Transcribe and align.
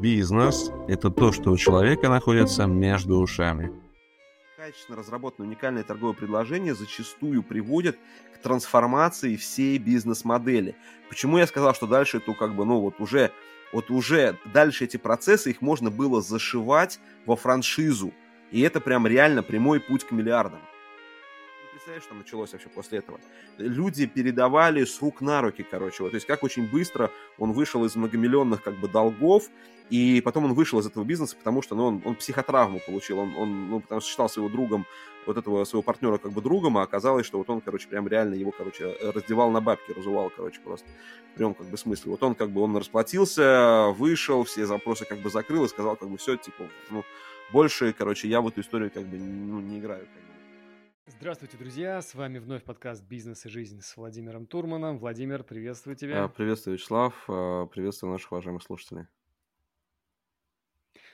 Бизнес– 0.00 0.70
это 0.88 1.10
то, 1.10 1.30
что 1.30 1.50
у 1.50 1.58
человека 1.58 2.08
находится 2.08 2.64
между 2.64 3.18
ушами. 3.18 3.70
Качественно 4.56 4.96
разработанное 4.96 5.46
уникальное 5.46 5.82
торговое 5.82 6.14
предложение 6.14 6.74
зачастую 6.74 7.42
приводит 7.42 7.98
к 8.34 8.38
трансформации 8.38 9.36
всей 9.36 9.76
бизнес-модели. 9.76 10.74
Почему 11.10 11.36
я 11.36 11.46
сказал, 11.46 11.74
что 11.74 11.86
дальше 11.86 12.16
это 12.16 12.32
как 12.32 12.56
бы, 12.56 12.64
ну 12.64 12.80
вот 12.80 12.98
уже, 12.98 13.30
вот 13.74 13.90
уже 13.90 14.38
дальше 14.54 14.84
эти 14.84 14.96
процессы, 14.96 15.50
их 15.50 15.60
можно 15.60 15.90
было 15.90 16.22
зашивать 16.22 16.98
во 17.26 17.36
франшизу. 17.36 18.14
И 18.52 18.62
это 18.62 18.80
прям 18.80 19.06
реально 19.06 19.42
прямой 19.42 19.80
путь 19.80 20.04
к 20.04 20.12
миллиардам 20.12 20.60
представляешь, 21.80 22.04
что 22.04 22.14
началось 22.14 22.52
вообще 22.52 22.68
после 22.68 22.98
этого? 22.98 23.18
Люди 23.56 24.04
передавали 24.04 24.84
с 24.84 25.00
рук 25.00 25.22
на 25.22 25.40
руки, 25.40 25.64
короче. 25.68 26.02
Вот, 26.02 26.10
то 26.10 26.16
есть 26.16 26.26
как 26.26 26.42
очень 26.42 26.68
быстро 26.68 27.10
он 27.38 27.52
вышел 27.52 27.84
из 27.86 27.96
многомиллионных 27.96 28.62
как 28.62 28.74
бы 28.74 28.86
долгов, 28.86 29.44
и 29.88 30.20
потом 30.20 30.44
он 30.44 30.52
вышел 30.52 30.78
из 30.78 30.86
этого 30.86 31.04
бизнеса, 31.04 31.36
потому 31.36 31.62
что 31.62 31.74
ну, 31.74 31.86
он, 31.86 32.02
он 32.04 32.16
психотравму 32.16 32.80
получил, 32.86 33.18
он, 33.18 33.34
он 33.34 33.70
ну, 33.70 33.80
потому 33.80 34.02
что 34.02 34.10
считал 34.10 34.28
своего 34.28 34.50
другом, 34.50 34.86
вот 35.26 35.38
этого 35.38 35.64
своего 35.64 35.82
партнера 35.82 36.18
как 36.18 36.32
бы 36.32 36.42
другом, 36.42 36.76
а 36.76 36.82
оказалось, 36.82 37.24
что 37.24 37.38
вот 37.38 37.48
он, 37.48 37.62
короче, 37.62 37.88
прям 37.88 38.06
реально 38.06 38.34
его, 38.34 38.50
короче, 38.50 38.94
раздевал 39.00 39.50
на 39.50 39.62
бабки, 39.62 39.92
разувал, 39.92 40.30
короче, 40.30 40.60
просто 40.60 40.86
в 41.32 41.36
прямом 41.36 41.54
как 41.54 41.66
бы 41.66 41.78
смысле. 41.78 42.10
Вот 42.10 42.22
он 42.22 42.34
как 42.34 42.50
бы, 42.50 42.60
он 42.60 42.76
расплатился, 42.76 43.88
вышел, 43.96 44.44
все 44.44 44.66
запросы 44.66 45.06
как 45.06 45.20
бы 45.20 45.30
закрыл 45.30 45.64
и 45.64 45.68
сказал 45.68 45.96
как 45.96 46.10
бы 46.10 46.18
все, 46.18 46.36
типа, 46.36 46.64
ну, 46.90 47.04
больше, 47.52 47.94
короче, 47.96 48.28
я 48.28 48.42
в 48.42 48.48
эту 48.48 48.60
историю 48.60 48.90
как 48.90 49.04
бы 49.06 49.16
ну, 49.16 49.60
не 49.60 49.78
играю. 49.78 50.00
Как 50.00 50.22
бы. 50.22 50.39
Здравствуйте, 51.20 51.58
друзья! 51.58 52.00
С 52.00 52.14
вами 52.14 52.38
вновь 52.38 52.64
подкаст 52.64 53.04
«Бизнес 53.04 53.44
и 53.44 53.50
жизнь» 53.50 53.82
с 53.82 53.94
Владимиром 53.98 54.46
Турманом. 54.46 54.98
Владимир, 54.98 55.44
приветствую 55.44 55.94
тебя. 55.94 56.24
А, 56.24 56.28
приветствую, 56.28 56.78
Вячеслав. 56.78 57.14
А, 57.28 57.66
приветствую 57.66 58.10
наших 58.10 58.32
уважаемых 58.32 58.62
слушателей. 58.62 59.04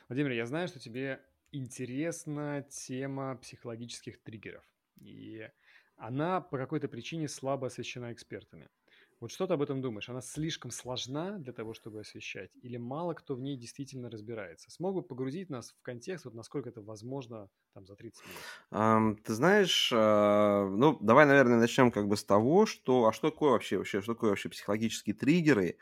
Владимир, 0.09 0.31
я 0.31 0.47
знаю, 0.47 0.69
что 0.69 0.79
тебе 0.79 1.21
интересна 1.51 2.65
тема 2.71 3.37
психологических 3.43 4.23
триггеров. 4.23 4.63
И 5.01 5.51
она 5.97 6.41
по 6.41 6.57
какой-то 6.57 6.87
причине 6.87 7.27
слабо 7.27 7.67
освещена 7.67 8.13
экспертами. 8.13 8.69
Вот 9.19 9.31
что 9.31 9.47
ты 9.47 9.55
об 9.55 9.63
этом 9.63 9.81
думаешь? 9.81 10.09
Она 10.11 10.21
слишком 10.21 10.71
сложна 10.71 11.39
для 11.39 11.55
того, 11.55 11.73
чтобы 11.73 12.01
освещать? 12.01 12.51
Или 12.61 12.77
мало 12.77 13.15
кто 13.15 13.35
в 13.35 13.41
ней 13.41 13.57
действительно 13.57 14.11
разбирается? 14.11 14.71
Смогут 14.71 15.09
погрузить 15.09 15.49
нас 15.49 15.71
в 15.71 15.83
контекст, 15.83 16.27
вот 16.27 16.35
насколько 16.35 16.69
это 16.69 16.83
возможно 16.83 17.49
там 17.73 17.87
за 17.87 17.97
30 17.97 18.27
минут? 18.27 18.43
Um, 18.71 19.17
ты 19.17 19.33
знаешь, 19.33 19.91
uh, 19.91 20.69
ну, 20.69 20.99
давай, 21.01 21.25
наверное, 21.25 21.59
начнем 21.59 21.91
как 21.91 22.09
бы 22.09 22.17
с 22.19 22.25
того, 22.25 22.67
что, 22.67 23.07
а 23.07 23.13
что 23.13 23.31
такое 23.31 23.53
вообще, 23.53 23.79
вообще 23.79 24.03
что 24.03 24.13
такое 24.13 24.31
вообще 24.31 24.51
психологические 24.51 25.15
триггеры, 25.15 25.79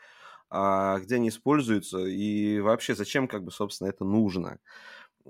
uh, 0.49 1.01
где 1.01 1.15
они 1.15 1.27
используются 1.27 2.05
и 2.05 2.61
вообще 2.61 2.95
зачем 2.95 3.27
как 3.27 3.43
бы, 3.43 3.51
собственно, 3.51 3.89
это 3.89 4.05
нужно? 4.05 4.59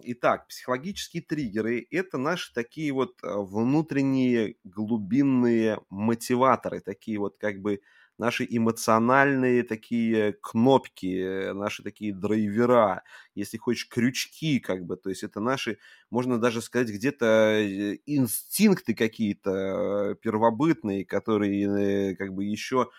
Итак, 0.03 0.47
психологические 0.49 1.23
триггеры– 1.23 1.87
это 1.91 2.17
наши 2.17 2.53
такие 2.53 2.91
вот 2.91 3.15
а, 3.23 3.39
внутренние 3.41 4.57
глубинные 4.65 5.79
мотиваторы, 5.89 6.81
такие 6.81 7.17
вот 7.17 7.37
как 7.37 7.61
бы 7.61 7.79
наши 8.17 8.45
эмоциональные 8.49 9.63
такие 9.63 10.33
кнопки, 10.41 11.52
наши 11.53 11.83
такие 11.83 12.13
драйвера, 12.13 13.03
если 13.35 13.57
хочешь, 13.57 13.88
крючки, 13.89 14.59
как 14.59 14.85
бы, 14.85 14.97
то 14.97 15.09
есть 15.09 15.23
это 15.23 15.39
наши, 15.39 15.77
можно 16.09 16.39
даже 16.39 16.61
сказать, 16.61 16.89
где-то 16.89 17.25
э, 17.25 17.97
инстинкты 18.05 18.94
какие-то 18.94 20.17
первобытные, 20.22 21.05
которые 21.05 22.11
э, 22.11 22.16
как 22.16 22.33
бы 22.33 22.45
еще 22.45 22.89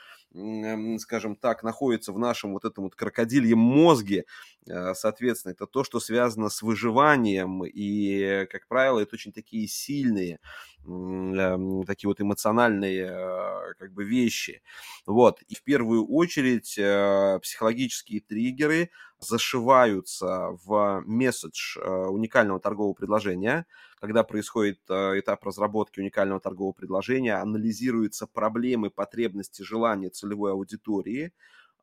скажем 0.98 1.36
так, 1.36 1.62
находится 1.62 2.12
в 2.12 2.18
нашем 2.18 2.52
вот 2.52 2.64
этом 2.64 2.84
вот 2.84 2.94
крокодильем 2.94 3.58
мозге, 3.58 4.24
э, 4.68 4.94
соответственно, 4.94 5.52
это 5.52 5.66
то, 5.66 5.84
что 5.84 6.00
связано 6.00 6.50
с 6.50 6.62
выживанием, 6.62 7.64
и, 7.64 8.46
как 8.50 8.66
правило, 8.68 9.00
это 9.00 9.14
очень 9.14 9.32
такие 9.32 9.66
сильные, 9.66 10.40
такие 10.84 12.08
вот 12.08 12.20
эмоциональные 12.20 13.06
э, 13.10 13.74
как 13.78 13.92
бы 13.92 14.04
вещи. 14.04 14.62
Вот. 15.06 15.42
И 15.42 15.54
в 15.54 15.62
первую 15.62 16.06
очередь 16.06 16.76
э, 16.78 17.38
психологические 17.42 18.20
триггеры 18.20 18.90
зашиваются 19.18 20.50
в 20.64 21.02
месседж 21.06 21.78
уникального 21.78 22.60
торгового 22.60 22.92
предложения, 22.92 23.64
когда 24.06 24.24
происходит 24.24 24.80
э, 24.88 25.18
этап 25.20 25.44
разработки 25.44 26.00
уникального 26.00 26.40
торгового 26.40 26.72
предложения, 26.72 27.34
анализируются 27.36 28.26
проблемы, 28.26 28.90
потребности, 28.90 29.62
желания 29.62 30.10
целевой 30.10 30.52
аудитории, 30.52 31.32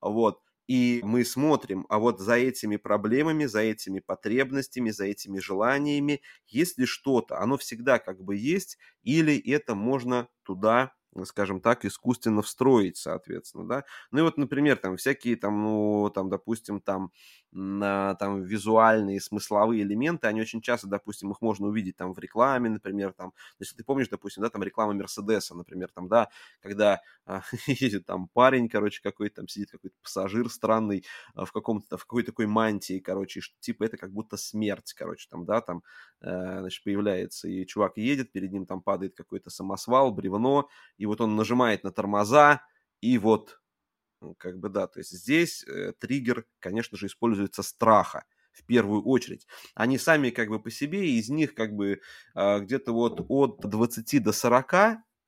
вот, 0.02 0.42
и 0.68 1.02
мы 1.04 1.26
смотрим, 1.26 1.86
а 1.90 2.00
вот 2.00 2.20
за 2.20 2.36
этими 2.36 2.78
проблемами, 2.78 3.46
за 3.46 3.62
этими 3.62 4.00
потребностями, 4.00 4.92
за 4.92 5.06
этими 5.06 5.40
желаниями, 5.40 6.22
есть 6.48 6.78
ли 6.78 6.86
что-то, 6.86 7.40
оно 7.40 7.58
всегда 7.58 8.00
как 8.00 8.24
бы 8.24 8.36
есть, 8.36 8.78
или 9.04 9.38
это 9.52 9.76
можно 9.76 10.30
туда 10.44 10.94
скажем 11.26 11.62
так, 11.62 11.86
искусственно 11.86 12.42
встроить, 12.42 12.98
соответственно, 12.98 13.68
да. 13.68 13.84
Ну 14.10 14.20
и 14.20 14.22
вот, 14.24 14.38
например, 14.38 14.78
там 14.78 14.98
всякие 14.98 15.36
там, 15.36 15.62
ну, 15.62 16.10
там, 16.10 16.28
допустим, 16.30 16.82
там, 16.82 17.12
на, 17.54 18.16
там 18.16 18.44
визуальные, 18.44 19.22
смысловые 19.22 19.84
элементы, 19.84 20.28
они 20.28 20.42
очень 20.42 20.62
часто, 20.62 20.88
допустим, 20.88 21.32
их 21.32 21.42
можно 21.42 21.68
увидеть 21.68 21.96
там 21.98 22.14
в 22.14 22.20
рекламе, 22.20 22.70
например, 22.70 23.14
там, 23.14 23.34
если 23.60 23.76
ты 23.76 23.84
помнишь, 23.84 24.10
допустим, 24.10 24.44
да, 24.44 24.50
там 24.50 24.64
реклама 24.64 24.94
Мерседеса, 24.94 25.56
например, 25.56 25.90
там, 25.94 26.08
да, 26.08 26.30
когда 26.62 27.02
а, 27.26 27.42
едет 27.68 28.06
там 28.06 28.28
парень, 28.34 28.70
короче, 28.70 29.02
какой-то 29.02 29.38
там 29.38 29.48
сидит 29.48 29.72
какой-то 29.72 29.96
пассажир 30.02 30.50
странный 30.50 31.06
а, 31.36 31.46
в 31.46 31.52
каком-то, 31.52 31.98
в 31.98 32.06
какой-то 32.06 32.32
такой 32.32 32.48
мантии, 32.48 33.00
короче, 33.00 33.42
что, 33.42 33.56
типа 33.60 33.84
это 33.84 33.98
как 33.98 34.12
будто 34.12 34.38
смерть, 34.38 34.94
короче, 34.94 35.28
там, 35.30 35.46
да, 35.46 35.62
там, 35.62 35.84
э, 36.22 36.60
значит, 36.60 36.84
появляется, 36.84 37.48
и 37.48 37.66
чувак 37.66 37.98
едет, 37.98 38.32
перед 38.32 38.52
ним 38.52 38.66
там 38.66 38.82
падает 38.82 39.16
какой-то 39.16 39.50
самосвал, 39.50 40.12
бревно, 40.12 40.70
и 40.98 41.06
вот 41.06 41.22
он 41.22 41.36
нажимает 41.36 41.84
на 41.84 41.92
тормоза, 41.92 42.62
и 43.02 43.18
вот, 43.18 43.60
как 44.38 44.60
бы 44.60 44.70
да, 44.70 44.88
то 44.88 45.00
есть 45.00 45.12
здесь 45.12 45.64
э, 45.66 45.94
триггер, 46.00 46.46
конечно 46.60 46.98
же, 46.98 47.08
используется 47.08 47.64
страха 47.64 48.26
в 48.52 48.64
первую 48.66 49.04
очередь. 49.04 49.48
Они 49.76 49.98
сами 49.98 50.30
как 50.30 50.50
бы 50.50 50.62
по 50.62 50.72
себе, 50.72 51.12
из 51.12 51.30
них 51.30 51.56
как 51.56 51.74
бы 51.74 52.02
э, 52.36 52.60
где-то 52.60 52.94
вот 52.94 53.26
от 53.28 53.62
20 53.62 54.24
до 54.24 54.32
40 54.32 54.74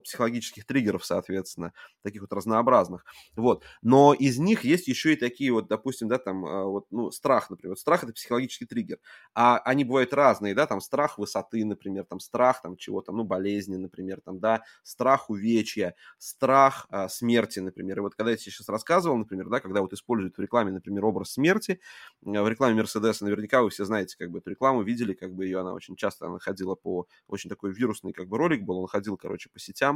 психологических 0.06 0.66
триггеров, 0.66 1.06
соответственно, 1.06 1.74
таких 2.04 2.22
вот 2.22 2.34
разнообразных. 2.34 3.06
Вот. 3.36 3.64
Но 3.82 4.14
из 4.14 4.40
них 4.40 4.64
есть 4.64 4.88
еще 4.88 5.14
и 5.14 5.16
такие 5.18 5.52
вот, 5.52 5.68
допустим, 5.68 6.08
да, 6.08 6.18
там, 6.20 6.46
а, 6.46 6.64
вот, 6.66 6.86
ну, 6.92 7.12
страх, 7.12 7.50
например. 7.50 7.72
Вот 7.72 7.80
страх– 7.80 8.04
это 8.06 8.14
психологический 8.14 8.66
триггер. 8.66 9.00
А 9.34 9.58
они 9.60 9.84
бывают 9.84 10.14
разные, 10.14 10.56
да, 10.56 10.68
там, 10.68 10.82
страх 10.82 11.18
высоты, 11.18 11.66
например, 11.66 12.06
там, 12.06 12.20
страх 12.20 12.62
там 12.62 12.78
чего-то, 12.78 13.12
ну, 13.12 13.24
болезни, 13.24 13.76
например, 13.78 14.22
там, 14.22 14.40
да, 14.40 14.64
страх 14.84 15.30
увечья, 15.30 15.96
страх 16.18 16.88
а, 16.90 17.10
смерти, 17.10 17.60
например. 17.60 17.98
И 18.00 18.02
вот 18.02 18.16
когда 18.16 18.32
я 18.32 18.38
тебе 18.38 18.52
сейчас 18.52 18.70
рассказывал, 18.70 19.18
например, 19.18 19.50
да, 19.50 19.60
когда 19.60 19.82
вот 19.82 19.94
используют 19.94 20.38
в 20.38 20.42
рекламе, 20.42 20.72
например, 20.72 21.06
образ 21.06 21.32
смерти, 21.34 21.80
в 22.22 22.48
рекламе 22.48 22.76
Мерседеса, 22.76 23.24
наверняка 23.26 23.62
вы 23.62 23.70
все 23.70 23.86
знаете, 23.86 24.16
как 24.18 24.32
бы, 24.32 24.40
эту 24.40 24.50
рекламу 24.52 24.84
видели, 24.84 25.14
как 25.14 25.34
бы 25.34 25.46
ее, 25.46 25.60
она 25.60 25.74
очень 25.74 25.96
часто, 25.96 26.28
она 26.28 26.40
ходила 26.40 26.76
по, 26.76 27.08
очень 27.28 27.50
такой 27.50 27.72
вирусный, 27.74 28.14
как 28.14 28.28
бы, 28.28 28.38
ролик 28.38 28.64
был, 28.64 28.78
он 28.80 28.88
ходил, 28.88 29.18
короче, 29.18 29.50
по 29.50 29.60
сетям, 29.60 29.95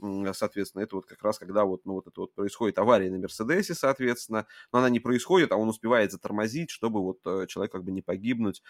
там, 0.00 0.34
соответственно, 0.34 0.82
это 0.82 0.96
вот 0.96 1.06
как 1.06 1.22
раз 1.22 1.38
когда 1.38 1.64
вот, 1.64 1.84
ну, 1.84 1.94
вот 1.94 2.06
это 2.06 2.20
вот 2.20 2.34
происходит 2.34 2.78
авария 2.78 3.10
на 3.10 3.18
Мерседесе, 3.18 3.74
соответственно, 3.74 4.46
но 4.72 4.80
она 4.80 4.90
не 4.90 5.00
происходит, 5.00 5.52
а 5.52 5.56
он 5.56 5.68
успевает 5.68 6.12
затормозить, 6.12 6.70
чтобы 6.70 7.00
вот 7.02 7.18
э, 7.26 7.46
человек 7.48 7.72
как 7.72 7.84
бы 7.84 7.92
не 7.92 8.02
погибнуть, 8.02 8.62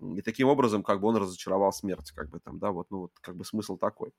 и 0.00 0.22
таким 0.22 0.48
образом 0.48 0.82
как 0.82 1.00
бы 1.00 1.08
он 1.08 1.16
разочаровал 1.16 1.72
смерть, 1.72 2.10
как 2.12 2.30
бы 2.30 2.40
там, 2.40 2.58
да, 2.58 2.70
вот, 2.70 2.90
ну, 2.90 3.00
вот 3.00 3.12
как 3.20 3.36
бы 3.36 3.44
смысл 3.44 3.76
такой. 3.76 4.12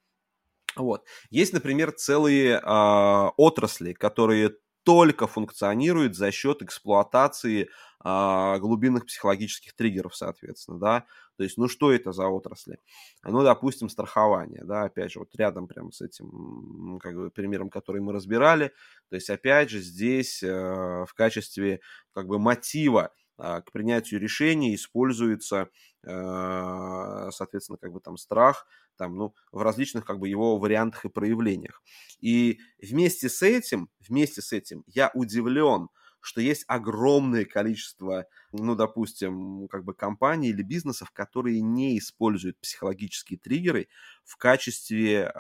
Вот. 0.76 1.06
Есть, 1.30 1.54
например, 1.54 1.92
целые 1.92 2.60
э, 2.60 3.30
отрасли, 3.38 3.94
которые 3.94 4.56
только 4.84 5.28
функционируют 5.28 6.16
за 6.16 6.32
счет 6.32 6.62
эксплуатации 6.62 7.70
э, 8.04 8.58
глубинных 8.60 9.06
психологических 9.06 9.74
триггеров, 9.76 10.16
соответственно, 10.16 10.80
да. 10.80 11.06
То 11.38 11.44
есть, 11.44 11.58
ну 11.58 11.68
что 11.68 11.92
это 11.92 12.12
за 12.12 12.28
отрасли? 12.28 12.78
Ну, 13.24 13.44
допустим, 13.44 13.90
страхование, 13.90 14.64
да, 14.64 14.84
опять 14.84 15.12
же, 15.12 15.20
вот 15.20 15.30
рядом 15.36 15.68
прямо 15.68 15.92
с 15.92 16.02
этим 16.02 17.00
как 17.02 17.16
бы, 17.16 17.32
примером, 17.32 17.70
который 17.70 18.02
мы 18.02 18.14
разбирали. 18.14 18.72
То 19.10 19.16
есть, 19.16 19.30
опять 19.30 19.70
же, 19.70 19.80
здесь 19.80 20.44
э, 20.44 20.50
в 20.50 21.14
качестве 21.16 21.80
как 22.14 22.28
бы 22.28 22.40
мотива 22.40 23.12
э, 23.40 23.62
к 23.62 23.72
принятию 23.72 24.20
решений 24.20 24.76
используется, 24.76 25.70
э, 26.06 27.30
соответственно, 27.32 27.78
как 27.78 27.92
бы 27.94 28.00
там 28.00 28.18
страх, 28.18 28.68
там, 28.98 29.16
ну, 29.16 29.34
в 29.52 29.62
различных 29.62 30.06
как 30.06 30.20
бы 30.20 30.30
его 30.30 30.58
вариантах 30.58 31.06
и 31.06 31.10
проявлениях. 31.10 31.82
И 32.20 32.60
вместе 32.82 33.30
с 33.30 33.42
этим, 33.42 33.90
вместе 34.00 34.42
с 34.42 34.54
этим 34.54 34.84
я 34.88 35.12
удивлен, 35.14 35.90
что 36.20 36.40
есть 36.40 36.64
огромное 36.68 37.44
количество, 37.44 38.28
ну, 38.54 38.76
допустим, 38.76 39.68
как 39.68 39.84
бы 39.84 39.94
компаний 39.94 40.50
или 40.50 40.62
бизнесов, 40.62 41.12
которые 41.12 41.62
не 41.62 41.98
используют 41.98 42.58
психологические 42.62 43.38
триггеры 43.40 43.90
в 44.24 44.38
качестве 44.38 45.24
э, 45.24 45.40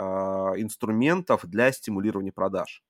инструментов 0.57 1.45
для 1.45 1.71
стимулирования 1.71 2.33
продаж. 2.33 2.83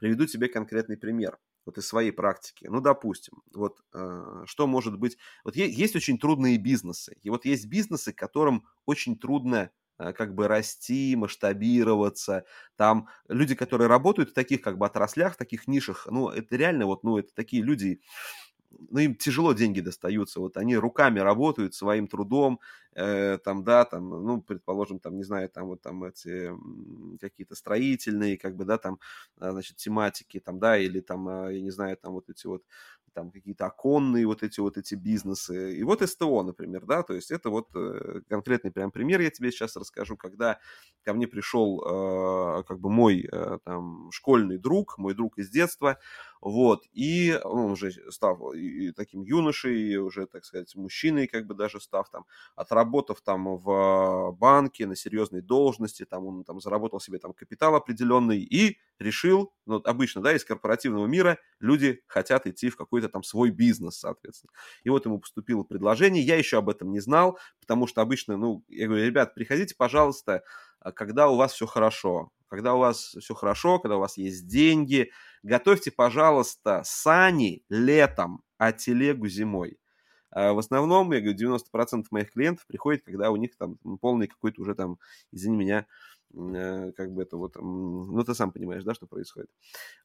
Приведу 0.00 0.26
тебе 0.26 0.48
конкретный 0.48 0.96
пример. 0.96 1.38
вот 1.68 1.76
из 1.76 1.86
своей 1.86 2.12
практики. 2.12 2.66
Ну, 2.66 2.80
допустим, 2.80 3.42
вот 3.52 3.82
э, 3.92 4.42
что 4.46 4.66
может 4.66 4.98
быть... 4.98 5.18
Вот 5.44 5.54
есть, 5.54 5.94
очень 5.94 6.18
трудные 6.18 6.56
бизнесы. 6.56 7.14
И 7.20 7.28
вот 7.28 7.44
есть 7.44 7.66
бизнесы, 7.66 8.14
которым 8.14 8.64
очень 8.86 9.18
трудно 9.18 9.70
как 9.98 10.34
бы 10.34 10.48
расти, 10.48 11.16
масштабироваться. 11.16 12.44
Там 12.76 13.08
люди, 13.28 13.54
которые 13.54 13.88
работают 13.88 14.30
в 14.30 14.34
таких 14.34 14.62
как 14.62 14.78
бы 14.78 14.86
отраслях, 14.86 15.34
в 15.34 15.36
таких 15.38 15.66
нишах, 15.68 16.06
ну, 16.10 16.28
это 16.28 16.56
реально 16.56 16.86
вот, 16.86 17.04
ну, 17.04 17.18
это 17.18 17.34
такие 17.34 17.62
люди, 17.62 18.00
ну, 18.70 18.98
им 19.00 19.14
тяжело 19.14 19.54
деньги 19.54 19.80
достаются, 19.80 20.40
вот 20.40 20.56
они 20.56 20.76
руками 20.76 21.20
работают 21.20 21.74
своим 21.74 22.06
трудом, 22.06 22.60
э, 22.94 23.38
там, 23.38 23.64
да, 23.64 23.84
там, 23.84 24.08
ну, 24.10 24.42
предположим, 24.42 25.00
там, 25.00 25.16
не 25.16 25.24
знаю, 25.24 25.48
там 25.48 25.66
вот 25.68 25.80
там 25.82 26.04
эти 26.04 26.52
какие-то 27.20 27.54
строительные, 27.54 28.36
как 28.38 28.56
бы, 28.56 28.64
да, 28.64 28.78
там, 28.78 28.98
а, 29.38 29.52
значит, 29.52 29.76
тематики, 29.76 30.38
там, 30.40 30.58
да, 30.58 30.78
или 30.78 31.00
там, 31.00 31.28
а, 31.28 31.50
я 31.50 31.60
не 31.62 31.70
знаю, 31.70 31.96
там 31.96 32.12
вот 32.12 32.28
эти 32.28 32.46
вот 32.46 32.62
там 33.14 33.30
какие-то 33.30 33.66
оконные 33.66 34.26
вот 34.26 34.42
эти 34.42 34.60
вот 34.60 34.76
эти 34.76 34.94
бизнесы. 34.94 35.76
И 35.76 35.82
вот 35.82 36.02
СТО, 36.08 36.42
например, 36.42 36.86
да, 36.86 37.02
то 37.02 37.14
есть 37.14 37.30
это 37.30 37.50
вот 37.50 37.68
э, 37.74 38.20
конкретный 38.28 38.70
прям 38.70 38.90
пример 38.90 39.20
я 39.20 39.30
тебе 39.30 39.50
сейчас 39.50 39.76
расскажу, 39.76 40.16
когда 40.16 40.58
ко 41.04 41.14
мне 41.14 41.26
пришел 41.26 41.80
э, 41.80 42.64
как 42.64 42.80
бы 42.80 42.90
мой 42.90 43.28
э, 43.30 43.58
там 43.64 44.10
школьный 44.12 44.58
друг, 44.58 44.98
мой 44.98 45.14
друг 45.14 45.38
из 45.38 45.50
детства, 45.50 45.98
вот, 46.40 46.84
и 46.92 47.38
он 47.44 47.72
уже 47.72 47.92
став 48.10 48.38
и, 48.54 48.88
и 48.88 48.92
таким 48.92 49.22
юношей, 49.22 49.80
и 49.80 49.96
уже, 49.96 50.26
так 50.26 50.44
сказать, 50.44 50.74
мужчиной, 50.76 51.26
как 51.26 51.46
бы 51.46 51.54
даже 51.54 51.80
став 51.80 52.08
там, 52.10 52.24
отработав 52.54 53.20
там 53.20 53.56
в 53.56 54.32
банке 54.38 54.86
на 54.86 54.96
серьезной 54.96 55.42
должности, 55.42 56.04
там 56.04 56.26
он 56.26 56.44
там 56.44 56.60
заработал 56.60 57.00
себе 57.00 57.18
там 57.18 57.32
капитал 57.32 57.74
определенный 57.74 58.40
и 58.40 58.78
решил, 58.98 59.52
ну, 59.66 59.80
обычно, 59.84 60.22
да, 60.22 60.34
из 60.34 60.44
корпоративного 60.44 61.06
мира 61.06 61.38
люди 61.60 62.02
хотят 62.06 62.46
идти 62.46 62.70
в 62.70 62.76
какой-то 62.76 63.08
там 63.08 63.22
свой 63.22 63.50
бизнес, 63.50 63.98
соответственно. 63.98 64.52
И 64.82 64.90
вот 64.90 65.06
ему 65.06 65.18
поступило 65.20 65.62
предложение, 65.62 66.22
я 66.22 66.36
еще 66.36 66.58
об 66.58 66.68
этом 66.68 66.90
не 66.90 67.00
знал, 67.00 67.38
потому 67.60 67.86
что 67.86 68.00
обычно, 68.00 68.36
ну, 68.36 68.64
я 68.68 68.86
говорю, 68.86 69.06
ребят, 69.06 69.34
приходите, 69.34 69.74
пожалуйста, 69.76 70.42
а, 70.80 70.92
когда 70.92 71.28
у 71.28 71.36
вас 71.36 71.52
все 71.52 71.66
хорошо, 71.66 72.30
когда 72.48 72.74
у 72.74 72.78
вас 72.78 73.14
все 73.20 73.34
хорошо, 73.34 73.78
когда 73.78 73.96
у 73.96 74.00
вас 74.00 74.16
есть 74.16 74.46
деньги, 74.46 75.10
готовьте, 75.42 75.90
пожалуйста, 75.90 76.82
сани 76.84 77.62
летом, 77.68 78.42
а 78.58 78.72
телегу 78.72 79.28
зимой. 79.28 79.78
А 80.30 80.52
в 80.52 80.58
основном, 80.58 81.12
я 81.12 81.20
говорю, 81.20 81.36
90% 81.36 82.08
моих 82.10 82.32
клиентов 82.32 82.66
приходят, 82.66 83.02
когда 83.02 83.30
у 83.30 83.36
них 83.36 83.56
там 83.56 83.76
полный 84.00 84.26
какой-то 84.26 84.62
уже 84.62 84.74
там, 84.74 84.98
извини 85.32 85.56
меня, 85.56 85.86
Э, 86.34 86.92
как 86.92 87.12
бы 87.12 87.22
это 87.22 87.36
вот, 87.36 87.56
ну 87.56 88.22
ты 88.24 88.34
сам 88.34 88.52
понимаешь, 88.52 88.84
да, 88.84 88.94
что 88.94 89.06
происходит. 89.06 89.50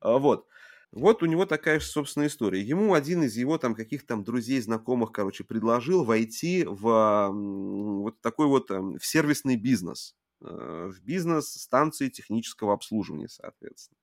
А, 0.01 0.17
вот. 0.17 0.47
Вот 0.91 1.23
у 1.23 1.25
него 1.25 1.47
такая 1.47 1.79
же, 1.79 1.87
собственно, 1.87 2.27
история. 2.27 2.61
Ему 2.61 2.93
один 2.93 3.23
из 3.23 3.35
его 3.35 3.57
там 3.57 3.73
каких-то 3.73 4.09
там 4.09 4.23
друзей, 4.23 4.61
знакомых, 4.61 5.11
короче, 5.11 5.43
предложил 5.43 6.03
войти 6.03 6.65
в 6.65 7.29
вот 7.31 8.21
такой 8.21 8.45
вот 8.45 8.69
эм, 8.69 8.99
в 8.99 9.05
сервисный 9.05 9.55
бизнес, 9.55 10.15
в 10.43 11.01
бизнес 11.01 11.53
станции 11.53 12.09
технического 12.09 12.73
обслуживания, 12.73 13.29
соответственно. 13.29 13.97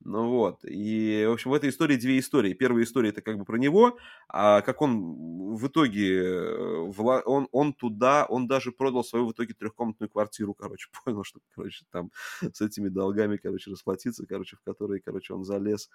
Ну 0.00 0.28
вот, 0.30 0.60
и, 0.64 1.24
в 1.28 1.32
общем, 1.32 1.50
в 1.50 1.54
этой 1.54 1.70
истории 1.70 1.96
две 1.96 2.18
истории. 2.18 2.54
Первая 2.54 2.84
история 2.84 3.10
это 3.10 3.20
как 3.20 3.38
бы 3.38 3.44
про 3.44 3.56
него, 3.56 3.98
а 4.28 4.60
как 4.62 4.80
он 4.82 5.54
в 5.56 5.66
итоге, 5.66 6.24
э, 6.24 6.92
он, 7.26 7.48
он 7.52 7.72
туда, 7.74 8.24
он 8.28 8.46
даже 8.46 8.72
продал 8.72 9.04
свою 9.04 9.26
в 9.26 9.32
итоге 9.32 9.54
трехкомнатную 9.54 10.10
квартиру, 10.10 10.54
короче, 10.54 10.88
понял, 11.04 11.24
что, 11.24 11.40
короче, 11.54 11.84
там 11.90 12.10
с 12.40 12.60
этими 12.60 12.88
долгами, 12.88 13.36
короче, 13.36 13.70
расплатиться, 13.70 14.26
короче, 14.26 14.56
в 14.56 14.62
которые, 14.62 15.00
короче, 15.00 15.34
он 15.34 15.44
залез. 15.44 15.90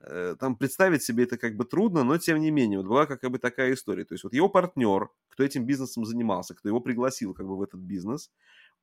Э, 0.00 0.34
там 0.38 0.56
представить 0.56 1.02
себе 1.02 1.24
это 1.24 1.36
как 1.36 1.56
бы 1.56 1.64
трудно, 1.64 2.04
но 2.04 2.18
тем 2.18 2.40
не 2.40 2.50
менее, 2.50 2.78
вот 2.78 2.88
была 2.88 3.06
как 3.06 3.22
бы 3.30 3.38
такая 3.38 3.74
история. 3.74 4.04
То 4.04 4.14
есть 4.14 4.24
вот 4.24 4.32
его 4.34 4.48
партнер, 4.48 5.10
кто 5.28 5.44
этим 5.44 5.66
бизнесом 5.66 6.04
занимался, 6.04 6.54
кто 6.54 6.68
его 6.68 6.80
пригласил 6.80 7.34
как 7.34 7.46
бы 7.46 7.56
в 7.56 7.62
этот 7.62 7.80
бизнес, 7.80 8.30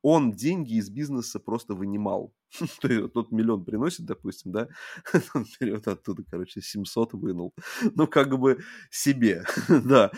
он 0.02 0.32
деньги 0.32 0.74
из 0.74 0.90
бизнеса 0.90 1.40
просто 1.40 1.74
вынимал. 1.74 2.32
Тот 3.14 3.30
миллион 3.30 3.64
приносит, 3.64 4.06
допустим, 4.06 4.52
да, 4.52 4.68
он 5.34 5.46
берет 5.60 5.88
оттуда, 5.88 6.22
короче, 6.28 6.60
700 6.60 7.14
вынул. 7.14 7.54
Ну, 7.94 8.06
как 8.06 8.38
бы 8.38 8.60
себе, 8.90 9.44
да. 9.68 10.10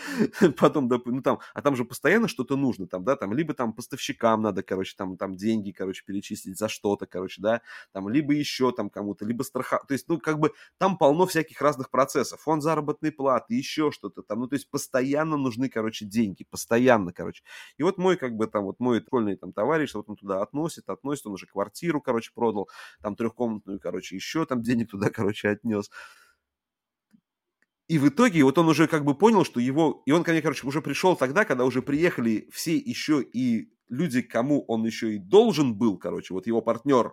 Потом, 0.58 0.88
ну, 0.88 1.23
там, 1.23 1.40
а 1.55 1.62
там 1.62 1.76
же 1.76 1.84
постоянно 1.84 2.29
что-то 2.29 2.56
нужно, 2.56 2.87
там, 2.87 3.05
да, 3.05 3.17
там, 3.17 3.32
либо 3.32 3.55
там 3.55 3.73
поставщикам 3.73 4.43
надо, 4.43 4.62
короче, 4.62 4.94
там, 4.96 5.17
там 5.17 5.37
деньги, 5.37 5.70
короче, 5.73 6.02
перечислить 6.05 6.58
за 6.58 6.69
что-то, 6.69 7.06
короче, 7.06 7.40
да, 7.40 7.61
там, 7.93 8.08
либо 8.08 8.32
еще 8.32 8.73
там 8.73 8.90
кому-то, 8.90 9.25
либо 9.25 9.43
страха, 9.43 9.81
то 9.87 9.93
есть, 9.93 10.08
ну, 10.08 10.19
как 10.19 10.38
бы 10.38 10.52
там 10.78 10.96
полно 10.99 11.26
всяких 11.26 11.61
разных 11.61 11.90
процессов, 11.90 12.40
фонд 12.40 12.62
заработной 12.62 13.12
платы, 13.12 13.55
еще 13.55 13.90
что-то 13.93 14.23
там, 14.23 14.40
ну, 14.40 14.46
то 14.49 14.55
есть 14.55 14.70
постоянно 14.70 15.37
нужны, 15.37 15.69
короче, 15.69 16.05
деньги, 16.06 16.44
постоянно, 16.49 17.12
короче. 17.12 17.43
И 17.76 17.82
вот 17.82 17.99
мой, 17.99 18.17
как 18.17 18.37
бы, 18.37 18.46
там, 18.46 18.64
вот 18.64 18.81
мой 18.81 19.02
школьный 19.12 19.37
там 19.37 19.52
товарищ, 19.52 19.93
вот 19.93 20.08
он 20.08 20.17
туда 20.17 20.40
относит, 20.40 20.88
относит, 20.88 21.26
он 21.26 21.35
уже 21.35 21.46
квартиру, 21.46 22.00
короче, 22.00 22.21
короче, 22.22 22.32
продал, 22.34 22.69
там 23.02 23.16
трехкомнатную, 23.16 23.80
короче, 23.80 24.14
еще 24.16 24.46
там 24.46 24.62
денег 24.62 24.90
туда, 24.90 25.10
короче, 25.14 25.48
отнес. 25.48 25.90
И 27.88 27.98
в 27.98 28.08
итоге 28.08 28.42
вот 28.44 28.56
он 28.58 28.69
уже 28.69 28.86
как 28.86 29.04
бы 29.04 29.14
понял, 29.14 29.44
что 29.44 29.60
его... 29.60 30.02
И 30.06 30.12
он 30.12 30.22
ко 30.22 30.32
мне, 30.32 30.40
короче, 30.40 30.66
уже 30.66 30.80
пришел 30.80 31.16
тогда, 31.16 31.44
когда 31.44 31.64
уже 31.64 31.82
приехали 31.82 32.48
все 32.50 32.76
еще 32.76 33.22
и 33.22 33.70
люди, 33.88 34.22
кому 34.22 34.64
он 34.66 34.86
еще 34.86 35.14
и 35.14 35.19
должен 35.19 35.74
был, 35.74 35.98
короче, 35.98 36.32
вот 36.32 36.46
его 36.46 36.62
партнер. 36.62 37.12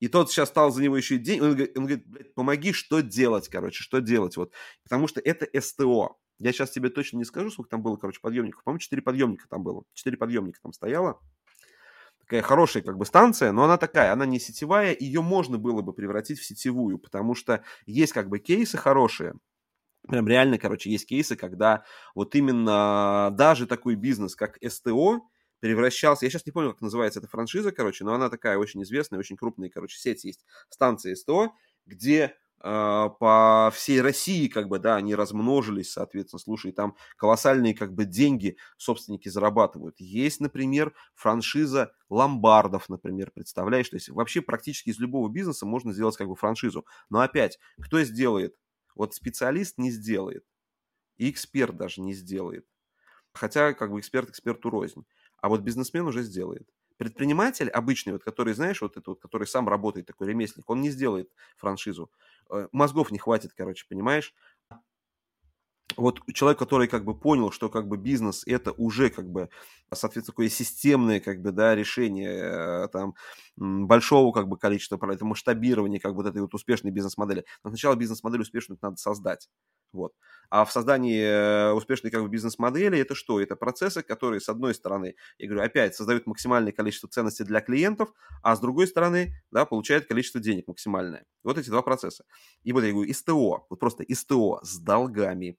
И 0.00 0.08
тот 0.08 0.30
сейчас 0.30 0.48
стал 0.48 0.72
за 0.72 0.82
него 0.82 0.96
еще 0.96 1.16
и 1.16 1.18
деньги. 1.18 1.42
Он 1.42 1.50
говорит, 1.52 2.06
говорит 2.06 2.34
помоги, 2.34 2.72
что 2.72 3.00
делать, 3.00 3.48
короче, 3.48 3.82
что 3.82 4.00
делать. 4.00 4.36
Вот. 4.36 4.52
Потому 4.82 5.08
что 5.08 5.20
это 5.20 5.46
СТО. 5.58 6.16
Я 6.38 6.52
сейчас 6.52 6.70
тебе 6.70 6.90
точно 6.90 7.18
не 7.18 7.24
скажу, 7.24 7.50
сколько 7.50 7.70
там 7.70 7.82
было, 7.82 7.96
короче, 7.96 8.20
подъемников. 8.20 8.64
По-моему, 8.64 8.80
4 8.80 9.00
подъемника 9.02 9.46
там 9.48 9.62
было. 9.62 9.84
4 9.94 10.16
подъемника 10.16 10.58
там 10.60 10.72
стояло 10.72 11.20
такая 12.26 12.42
хорошая 12.42 12.82
как 12.82 12.98
бы 12.98 13.06
станция, 13.06 13.52
но 13.52 13.64
она 13.64 13.78
такая, 13.78 14.12
она 14.12 14.26
не 14.26 14.40
сетевая, 14.40 14.96
ее 14.98 15.22
можно 15.22 15.58
было 15.58 15.80
бы 15.80 15.92
превратить 15.92 16.40
в 16.40 16.44
сетевую, 16.44 16.98
потому 16.98 17.34
что 17.34 17.62
есть 17.86 18.12
как 18.12 18.28
бы 18.28 18.40
кейсы 18.40 18.76
хорошие, 18.76 19.34
прям 20.08 20.26
реально, 20.26 20.58
короче, 20.58 20.90
есть 20.90 21.06
кейсы, 21.06 21.36
когда 21.36 21.84
вот 22.14 22.34
именно 22.34 23.30
даже 23.32 23.66
такой 23.66 23.94
бизнес, 23.94 24.34
как 24.34 24.58
СТО, 24.66 25.22
превращался, 25.60 26.26
я 26.26 26.30
сейчас 26.30 26.46
не 26.46 26.52
помню, 26.52 26.72
как 26.72 26.80
называется 26.82 27.20
эта 27.20 27.28
франшиза, 27.28 27.72
короче, 27.72 28.04
но 28.04 28.14
она 28.14 28.28
такая 28.28 28.58
очень 28.58 28.82
известная, 28.82 29.18
очень 29.18 29.36
крупная, 29.36 29.70
короче, 29.70 29.98
сеть 29.98 30.24
есть, 30.24 30.44
станция 30.68 31.14
СТО, 31.14 31.52
где 31.86 32.36
по 32.60 33.70
всей 33.74 34.00
России, 34.00 34.48
как 34.48 34.68
бы, 34.68 34.78
да, 34.78 34.96
они 34.96 35.14
размножились, 35.14 35.92
соответственно, 35.92 36.40
слушай, 36.40 36.72
там 36.72 36.96
колоссальные, 37.16 37.74
как 37.74 37.94
бы, 37.94 38.04
деньги 38.04 38.56
собственники 38.76 39.28
зарабатывают. 39.28 39.96
Есть, 40.00 40.40
например, 40.40 40.94
франшиза 41.14 41.92
ломбардов, 42.08 42.88
например, 42.88 43.30
представляешь, 43.34 43.88
то 43.88 43.96
есть 43.96 44.08
вообще 44.08 44.40
практически 44.42 44.90
из 44.90 44.98
любого 44.98 45.28
бизнеса 45.28 45.66
можно 45.66 45.92
сделать, 45.92 46.16
как 46.16 46.28
бы, 46.28 46.34
франшизу. 46.36 46.86
Но 47.10 47.20
опять, 47.20 47.58
кто 47.80 48.02
сделает? 48.02 48.56
Вот 48.94 49.14
специалист 49.14 49.76
не 49.78 49.90
сделает, 49.90 50.44
и 51.18 51.30
эксперт 51.30 51.76
даже 51.76 52.00
не 52.00 52.14
сделает. 52.14 52.66
Хотя, 53.32 53.74
как 53.74 53.90
бы, 53.92 54.00
эксперт 54.00 54.30
эксперту 54.30 54.70
рознь. 54.70 55.04
А 55.38 55.48
вот 55.48 55.60
бизнесмен 55.62 56.06
уже 56.06 56.22
сделает. 56.22 56.68
Предприниматель 56.96 57.68
обычный, 57.70 58.12
вот, 58.14 58.24
который, 58.24 58.54
знаешь, 58.54 58.80
вот 58.82 58.92
этот 58.92 59.08
вот, 59.08 59.20
который 59.20 59.46
сам 59.46 59.68
работает, 59.68 60.06
такой 60.06 60.28
ремесленник, 60.28 60.70
он 60.70 60.80
не 60.80 60.90
сделает 60.90 61.30
франшизу. 61.56 62.10
Э, 62.50 62.68
мозгов 62.72 63.10
не 63.12 63.18
хватит, 63.18 63.52
короче, 63.54 63.86
понимаешь? 63.88 64.34
Вот 65.96 66.20
человек, 66.32 66.58
который 66.58 66.88
как 66.88 67.04
бы 67.04 67.18
понял, 67.18 67.50
что 67.50 67.68
как 67.68 67.88
бы 67.88 67.96
бизнес 67.96 68.42
это 68.46 68.72
уже 68.72 69.10
как 69.10 69.30
бы, 69.30 69.48
соответственно, 69.92 70.32
такое 70.32 70.48
системное 70.48 71.20
как 71.20 71.40
бы, 71.40 71.52
да, 71.52 71.74
решение 71.74 72.84
э, 72.84 72.88
там 72.88 73.14
большого 73.56 74.32
как 74.32 74.48
бы 74.48 74.58
количества, 74.58 74.98
это 75.10 75.24
масштабирование 75.24 76.00
как 76.00 76.12
бы 76.12 76.22
вот 76.22 76.26
этой 76.26 76.42
вот 76.42 76.54
успешной 76.54 76.92
бизнес-модели. 76.92 77.44
Но 77.64 77.70
сначала 77.70 77.94
бизнес-модель 77.94 78.42
успешную 78.42 78.78
надо 78.82 78.96
создать. 78.96 79.48
Вот. 79.92 80.12
А 80.50 80.64
в 80.64 80.72
создании 80.72 81.22
э, 81.22 81.72
успешной 81.72 82.10
как 82.10 82.22
бы 82.22 82.28
бизнес-модели 82.28 82.98
это 82.98 83.14
что? 83.14 83.40
Это 83.40 83.56
процессы, 83.56 84.02
которые, 84.02 84.40
с 84.40 84.48
одной 84.48 84.74
стороны, 84.74 85.14
я 85.38 85.48
говорю, 85.48 85.64
опять 85.64 85.96
создают 85.96 86.26
максимальное 86.26 86.72
количество 86.72 87.08
ценностей 87.08 87.44
для 87.44 87.60
клиентов, 87.60 88.12
а 88.42 88.54
с 88.54 88.60
другой 88.60 88.86
стороны, 88.86 89.32
да, 89.50 89.64
получают 89.64 90.06
количество 90.06 90.40
денег 90.40 90.68
максимальное. 90.68 91.24
Вот 91.42 91.58
эти 91.58 91.70
два 91.70 91.82
процесса. 91.82 92.24
И 92.62 92.72
вот 92.72 92.84
я 92.84 92.92
говорю, 92.92 93.12
СТО, 93.12 93.66
вот 93.68 93.80
просто 93.80 94.04
СТО 94.12 94.60
с 94.62 94.78
долгами, 94.78 95.56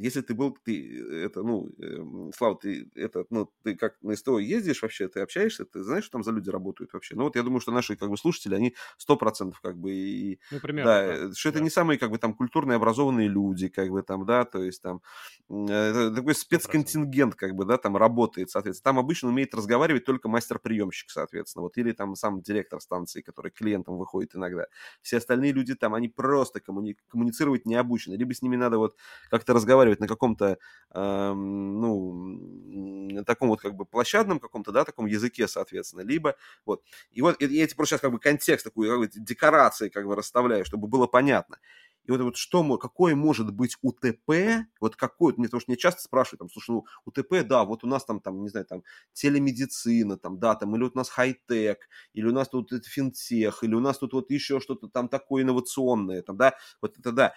если 0.00 0.20
ты 0.22 0.34
был, 0.34 0.56
ты, 0.64 1.00
это, 1.24 1.42
ну, 1.42 1.68
эм, 1.78 2.32
Слава, 2.34 2.56
ты, 2.56 2.90
это, 2.94 3.24
ну, 3.30 3.50
ты 3.62 3.74
как 3.76 3.96
на 4.02 4.16
СТО 4.16 4.38
ездишь 4.38 4.82
вообще, 4.82 5.08
ты 5.08 5.20
общаешься, 5.20 5.64
ты 5.64 5.82
знаешь, 5.82 6.04
что 6.04 6.12
там 6.12 6.24
за 6.24 6.32
люди 6.32 6.50
работают 6.50 6.92
вообще? 6.92 7.14
Ну, 7.16 7.24
вот 7.24 7.36
я 7.36 7.42
думаю, 7.42 7.60
что 7.60 7.72
наши, 7.72 7.96
как 7.96 8.08
бы, 8.10 8.16
слушатели, 8.16 8.54
они 8.54 8.74
сто 8.96 9.16
процентов, 9.16 9.60
как 9.60 9.76
бы, 9.78 9.92
и... 9.92 10.40
Ну, 10.50 10.60
примерно, 10.60 10.96
Да, 10.96 11.02
да, 11.02 11.18
э, 11.28 11.32
что 11.34 11.48
это 11.50 11.60
да. 11.60 11.62
не 11.62 11.70
самые, 11.70 11.98
как 11.98 12.10
бы, 12.10 12.18
там, 12.18 12.34
культурные, 12.34 12.76
образованные 12.76 13.28
люди, 13.28 13.68
как 13.68 13.88
бы, 13.90 14.02
там, 14.02 14.24
да, 14.26 14.44
то 14.44 14.62
есть, 14.62 14.82
там, 14.82 15.02
э, 15.50 15.72
это 15.72 16.14
такой 16.14 16.34
100%. 16.50 16.98
спецконтингент, 17.14 17.34
как 17.34 17.54
бы, 17.54 17.64
да, 17.64 17.78
там 17.78 17.96
работает, 17.96 18.50
соответственно. 18.50 18.84
Там 18.92 18.98
обычно 18.98 19.28
умеет 19.28 19.54
разговаривать 19.54 20.04
только 20.04 20.28
мастер-приемщик, 20.28 21.10
соответственно, 21.10 21.62
вот, 21.62 21.76
или 21.76 21.92
там 21.92 22.14
сам 22.16 22.40
директор 22.42 22.80
станции, 22.80 23.20
который 23.22 23.50
клиентам 23.50 23.96
выходит 23.98 24.34
иногда. 24.36 24.66
Все 25.02 25.18
остальные 25.18 25.52
люди 25.52 25.74
там, 25.74 25.94
они 25.94 26.08
просто 26.08 26.60
коммуни- 26.60 26.96
коммуницировать 27.08 27.66
не 27.66 27.74
обучены, 27.76 28.14
либо 28.14 28.34
с 28.34 28.42
ними 28.42 28.56
надо 28.56 28.78
вот 28.78 28.96
как-то 29.30 29.54
разговаривать 29.58 30.00
на 30.00 30.08
каком-то, 30.08 30.58
эм, 30.94 31.80
ну, 31.80 33.24
таком 33.26 33.48
вот 33.50 33.60
как 33.60 33.74
бы 33.74 33.84
площадном 33.86 34.40
каком-то, 34.40 34.72
да, 34.72 34.84
таком 34.84 35.06
языке, 35.06 35.48
соответственно, 35.48 36.02
либо 36.02 36.36
вот. 36.66 36.82
И 37.12 37.22
вот 37.22 37.40
я 37.40 37.48
тебе 37.48 37.76
просто 37.76 37.94
сейчас 37.96 38.00
как 38.02 38.12
бы 38.12 38.18
контекст 38.18 38.64
такой, 38.64 38.88
как 38.88 38.98
бы 38.98 39.08
декорации 39.14 39.88
как 39.90 40.06
бы 40.06 40.16
расставляю, 40.16 40.64
чтобы 40.64 40.88
было 40.88 41.06
понятно. 41.06 41.58
И 42.04 42.10
вот, 42.10 42.20
вот 42.22 42.36
что, 42.38 42.78
какое 42.78 43.14
может 43.14 43.52
быть 43.52 43.76
УТП, 43.82 44.64
вот 44.80 44.96
какой, 44.96 45.34
мне, 45.36 45.44
потому 45.46 45.60
что 45.60 45.70
меня 45.70 45.76
часто 45.78 46.00
спрашивают, 46.02 46.38
там, 46.40 46.48
слушай, 46.50 46.70
ну, 46.70 46.86
УТП, 47.04 47.46
да, 47.46 47.64
вот 47.64 47.84
у 47.84 47.86
нас 47.86 48.04
там, 48.06 48.20
там, 48.20 48.42
не 48.42 48.48
знаю, 48.48 48.64
там, 48.64 48.82
телемедицина, 49.12 50.16
там, 50.16 50.38
да, 50.38 50.54
там, 50.54 50.74
или 50.74 50.84
вот 50.84 50.92
у 50.94 50.98
нас 50.98 51.10
хай-тек, 51.10 51.86
или 52.14 52.26
у 52.26 52.32
нас 52.32 52.48
тут 52.48 52.72
это 52.72 52.88
финтех, 52.88 53.62
или 53.62 53.74
у 53.74 53.80
нас 53.80 53.98
тут 53.98 54.14
вот 54.14 54.30
еще 54.30 54.58
что-то 54.60 54.88
там 54.88 55.08
такое 55.10 55.42
инновационное, 55.42 56.22
там, 56.22 56.38
да, 56.38 56.54
вот 56.80 56.98
это 56.98 57.12
да. 57.12 57.34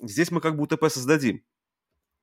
Здесь 0.00 0.30
мы 0.30 0.40
как 0.40 0.56
бы 0.56 0.64
УТП 0.64 0.88
создадим. 0.88 1.42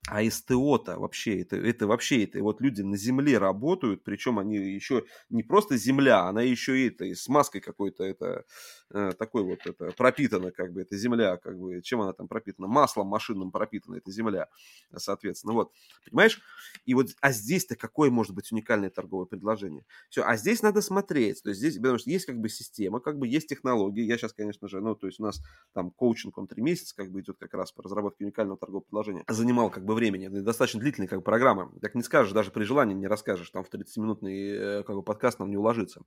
А 0.10 0.22
СТО-то 0.29 1.00
вообще, 1.00 1.41
это, 1.41 1.55
это 1.55 1.88
вообще, 1.88 2.25
это 2.25 2.43
вот 2.43 2.60
люди 2.60 2.81
на 2.81 2.98
земле 2.98 3.38
работают, 3.38 4.03
причем 4.03 4.38
они 4.38 4.57
еще 4.57 5.05
не 5.29 5.43
просто 5.43 5.77
земля, 5.77 6.24
она 6.25 6.41
еще 6.41 6.77
и 6.77 6.89
это, 6.89 7.05
и 7.05 7.15
с 7.15 7.29
маской 7.29 7.62
какой-то, 7.62 8.03
это 8.03 8.43
э, 8.89 9.13
такой 9.17 9.43
вот, 9.43 9.60
это 9.65 9.91
пропитана 9.95 10.51
как 10.51 10.74
бы, 10.74 10.81
эта 10.81 10.98
земля, 10.98 11.38
как 11.38 11.57
бы, 11.57 11.81
чем 11.81 12.01
она 12.01 12.12
там 12.12 12.27
пропитана? 12.27 12.67
Маслом 12.67 13.07
машинным 13.07 13.51
пропитана 13.51 13.95
эта 13.95 14.12
земля, 14.12 14.50
соответственно, 14.93 15.53
вот, 15.53 15.72
понимаешь? 16.05 16.41
И 16.83 16.93
вот, 16.95 17.07
а 17.22 17.31
здесь-то 17.31 17.77
какое 17.77 18.12
может 18.12 18.36
быть 18.36 18.51
уникальное 18.51 18.89
торговое 18.89 19.25
предложение? 19.25 19.86
Все, 20.10 20.24
а 20.24 20.36
здесь 20.36 20.62
надо 20.62 20.81
смотреть, 20.81 21.41
то 21.43 21.50
есть 21.50 21.62
здесь, 21.62 21.77
потому 21.77 21.98
что 21.98 22.10
есть 22.10 22.25
как 22.25 22.41
бы 22.41 22.50
система, 22.50 23.00
как 23.00 23.17
бы 23.17 23.25
есть 23.25 23.48
технологии, 23.48 24.03
я 24.03 24.17
сейчас, 24.17 24.33
конечно 24.33 24.67
же, 24.67 24.81
ну, 24.81 24.95
то 24.95 25.07
есть 25.07 25.22
у 25.22 25.24
нас 25.24 25.41
там 25.72 25.91
коучинг, 25.91 26.38
он 26.38 26.48
три 26.48 26.62
месяца 26.62 26.93
как 26.93 27.10
бы 27.10 27.22
идет 27.22 27.38
как 27.39 27.53
раз 27.53 27.72
по 27.72 27.83
разработке 27.83 28.25
уникального 28.25 28.57
торгового 28.57 28.83
предложения, 28.83 29.24
занимал 29.29 29.69
как 29.69 29.86
бы 29.86 29.92
времени, 29.93 30.27
это 30.27 30.41
достаточно 30.41 30.79
длительная 30.79 31.07
как 31.07 31.19
бы 31.19 31.23
программа, 31.23 31.71
так 31.81 31.95
не 31.95 32.03
скажешь, 32.03 32.33
даже 32.33 32.51
при 32.51 32.63
желании 32.63 32.93
не 32.93 33.07
расскажешь, 33.07 33.50
там 33.50 33.63
в 33.63 33.73
30-минутный 33.73 34.50
э, 34.50 34.83
как 34.83 34.95
бы 34.95 35.03
подкаст 35.03 35.39
нам 35.39 35.50
не 35.50 35.57
уложится 35.57 36.01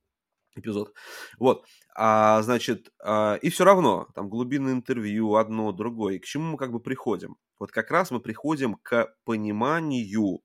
эпизод. 0.55 0.93
Вот, 1.39 1.65
а, 1.95 2.41
значит, 2.41 2.91
а, 3.03 3.35
и 3.35 3.49
все 3.49 3.63
равно, 3.63 4.07
там 4.15 4.29
глубинное 4.29 4.73
интервью, 4.73 5.35
одно, 5.35 5.71
другое. 5.71 6.15
И 6.15 6.19
к 6.19 6.25
чему 6.25 6.51
мы 6.51 6.57
как 6.57 6.71
бы 6.71 6.79
приходим? 6.79 7.37
Вот 7.59 7.71
как 7.71 7.91
раз 7.91 8.11
мы 8.11 8.19
приходим 8.19 8.75
к 8.75 9.15
пониманию 9.23 10.41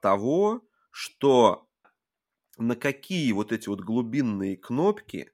того, 0.00 0.62
что 0.90 1.66
на 2.58 2.74
какие 2.76 3.32
вот 3.32 3.52
эти 3.52 3.68
вот 3.68 3.80
глубинные 3.80 4.56
кнопки 4.56 5.30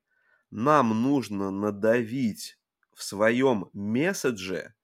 нам 0.50 1.02
нужно 1.02 1.50
надавить 1.50 2.58
в 2.94 3.02
своем 3.02 3.70
месседже, 3.72 4.74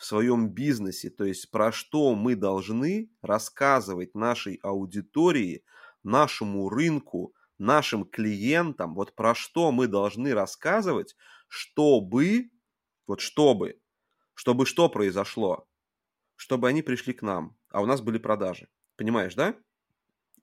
в 0.00 0.04
своем 0.06 0.48
бизнесе, 0.48 1.10
то 1.10 1.24
есть 1.26 1.50
про 1.50 1.72
что 1.72 2.14
мы 2.14 2.34
должны 2.34 3.10
рассказывать 3.20 4.14
нашей 4.14 4.54
аудитории, 4.62 5.62
нашему 6.02 6.70
рынку, 6.70 7.34
нашим 7.58 8.06
клиентам, 8.06 8.94
вот 8.94 9.14
про 9.14 9.34
что 9.34 9.70
мы 9.72 9.88
должны 9.88 10.32
рассказывать, 10.32 11.16
чтобы, 11.48 12.50
вот 13.06 13.20
чтобы, 13.20 13.78
чтобы 14.32 14.64
что 14.64 14.88
произошло, 14.88 15.68
чтобы 16.34 16.68
они 16.68 16.80
пришли 16.80 17.12
к 17.12 17.20
нам, 17.20 17.54
а 17.68 17.82
у 17.82 17.86
нас 17.86 18.00
были 18.00 18.16
продажи. 18.16 18.70
Понимаешь, 18.96 19.34
да? 19.34 19.54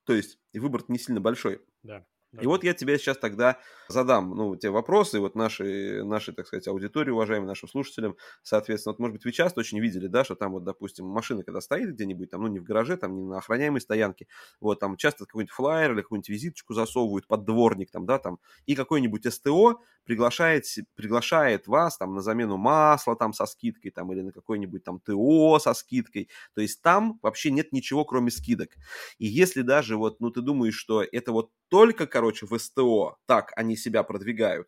То 0.03 0.13
есть 0.13 0.37
выбор 0.53 0.83
не 0.87 0.99
сильно 0.99 1.19
большой. 1.19 1.65
Да. 1.81 2.05
И 2.39 2.45
вот 2.47 2.63
я 2.63 2.73
тебе 2.73 2.97
сейчас 2.99 3.17
тогда 3.17 3.57
задам, 3.87 4.31
ну, 4.35 4.55
те 4.55 4.69
вопросы, 4.69 5.19
вот 5.19 5.35
наши, 5.35 6.03
наши, 6.03 6.33
так 6.33 6.47
сказать, 6.47 6.67
аудитории, 6.67 7.11
уважаемые, 7.11 7.47
нашим 7.47 7.69
слушателям, 7.69 8.15
соответственно, 8.43 8.93
вот, 8.93 8.99
может 8.99 9.13
быть, 9.15 9.25
вы 9.25 9.31
часто 9.31 9.59
очень 9.61 9.79
видели, 9.79 10.07
да, 10.07 10.23
что 10.23 10.35
там 10.35 10.51
вот, 10.51 10.63
допустим, 10.63 11.05
машина, 11.07 11.43
когда 11.43 11.61
стоит 11.61 11.91
где-нибудь, 11.93 12.29
там, 12.29 12.41
ну, 12.41 12.47
не 12.47 12.59
в 12.59 12.63
гараже, 12.63 12.97
там, 12.97 13.15
не 13.15 13.23
на 13.23 13.37
охраняемой 13.37 13.81
стоянке, 13.81 14.27
вот, 14.59 14.79
там 14.79 14.97
часто 14.97 15.25
какой-нибудь 15.25 15.53
флайер 15.53 15.93
или 15.93 16.01
какую-нибудь 16.01 16.29
визиточку 16.29 16.73
засовывают 16.73 17.27
под 17.27 17.45
дворник, 17.45 17.91
там, 17.91 18.05
да, 18.05 18.19
там, 18.19 18.39
и 18.65 18.75
какой-нибудь 18.75 19.31
СТО 19.33 19.79
приглашает, 20.03 20.65
приглашает 20.95 21.67
вас, 21.67 21.97
там, 21.97 22.13
на 22.15 22.21
замену 22.21 22.57
масла, 22.57 23.15
там, 23.15 23.33
со 23.33 23.45
скидкой, 23.45 23.91
там, 23.91 24.11
или 24.13 24.21
на 24.21 24.31
какой-нибудь, 24.31 24.83
там, 24.83 24.99
ТО 24.99 25.59
со 25.59 25.73
скидкой, 25.73 26.29
то 26.53 26.61
есть 26.61 26.81
там 26.81 27.19
вообще 27.21 27.51
нет 27.51 27.71
ничего, 27.73 28.05
кроме 28.05 28.31
скидок. 28.31 28.69
И 29.17 29.25
если 29.27 29.61
даже 29.61 29.97
вот, 29.97 30.19
ну, 30.19 30.29
ты 30.31 30.41
думаешь, 30.41 30.75
что 30.75 31.03
это 31.03 31.31
вот 31.31 31.51
только, 31.69 32.07
короче, 32.07 32.45
в 32.45 32.57
СТО 32.57 33.17
так 33.25 33.51
они 33.55 33.75
себя 33.75 34.03
продвигают. 34.03 34.67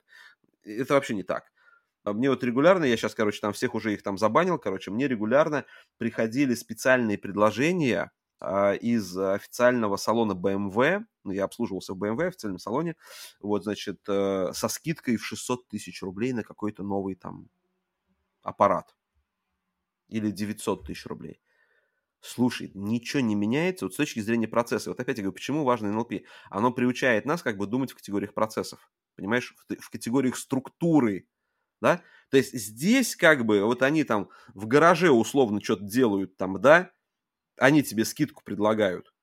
Это 0.63 0.93
вообще 0.93 1.15
не 1.15 1.23
так. 1.23 1.51
Мне 2.05 2.29
вот 2.29 2.43
регулярно, 2.43 2.85
я 2.85 2.97
сейчас, 2.97 3.13
короче, 3.13 3.39
там 3.41 3.53
всех 3.53 3.75
уже 3.75 3.93
их 3.93 4.03
там 4.03 4.17
забанил, 4.17 4.57
короче, 4.57 4.91
мне 4.91 5.07
регулярно 5.07 5.65
приходили 5.97 6.55
специальные 6.55 7.17
предложения 7.17 8.11
а, 8.39 8.73
из 8.73 9.17
официального 9.17 9.97
салона 9.97 10.31
BMW, 10.31 11.03
ну, 11.25 11.31
я 11.31 11.43
обслуживался 11.43 11.93
в 11.93 11.97
BMW, 11.97 12.15
в 12.15 12.27
официальном 12.27 12.59
салоне, 12.59 12.95
вот, 13.41 13.63
значит, 13.63 13.99
э, 14.07 14.51
со 14.53 14.69
скидкой 14.69 15.17
в 15.17 15.25
600 15.25 15.67
тысяч 15.67 16.01
рублей 16.01 16.31
на 16.31 16.43
какой-то 16.43 16.83
новый 16.83 17.15
там 17.15 17.49
аппарат. 18.41 18.95
Или 20.07 20.31
900 20.31 20.85
тысяч 20.85 21.05
рублей. 21.05 21.41
Слушай, 22.21 22.71
ничего 22.73 23.21
не 23.21 23.35
меняется 23.35 23.85
вот 23.85 23.93
с 23.93 23.97
точки 23.97 24.19
зрения 24.19 24.47
процесса. 24.47 24.89
Вот 24.89 24.99
опять 24.99 25.17
я 25.17 25.23
говорю, 25.23 25.35
почему 25.35 25.63
важно 25.63 25.91
НЛП? 25.91 26.13
Оно 26.49 26.71
приучает 26.71 27.25
нас 27.25 27.41
как 27.41 27.57
бы 27.57 27.65
думать 27.65 27.91
в 27.91 27.95
категориях 27.95 28.33
процессов. 28.33 28.91
Понимаешь? 29.15 29.55
В, 29.67 29.75
в 29.75 29.89
категориях 29.89 30.35
структуры. 30.35 31.27
Да? 31.81 32.03
То 32.29 32.37
есть 32.37 32.53
здесь 32.53 33.15
как 33.15 33.45
бы 33.45 33.63
вот 33.63 33.83
они 33.83 34.03
там 34.03 34.29
в 34.53 34.67
гараже 34.67 35.11
условно 35.11 35.61
что-то 35.63 35.85
делают 35.85 36.35
там, 36.35 36.59
да? 36.59 36.91
Они 37.57 37.83
тебе 37.83 38.03
скидку 38.05 38.43
предлагают. 38.43 39.13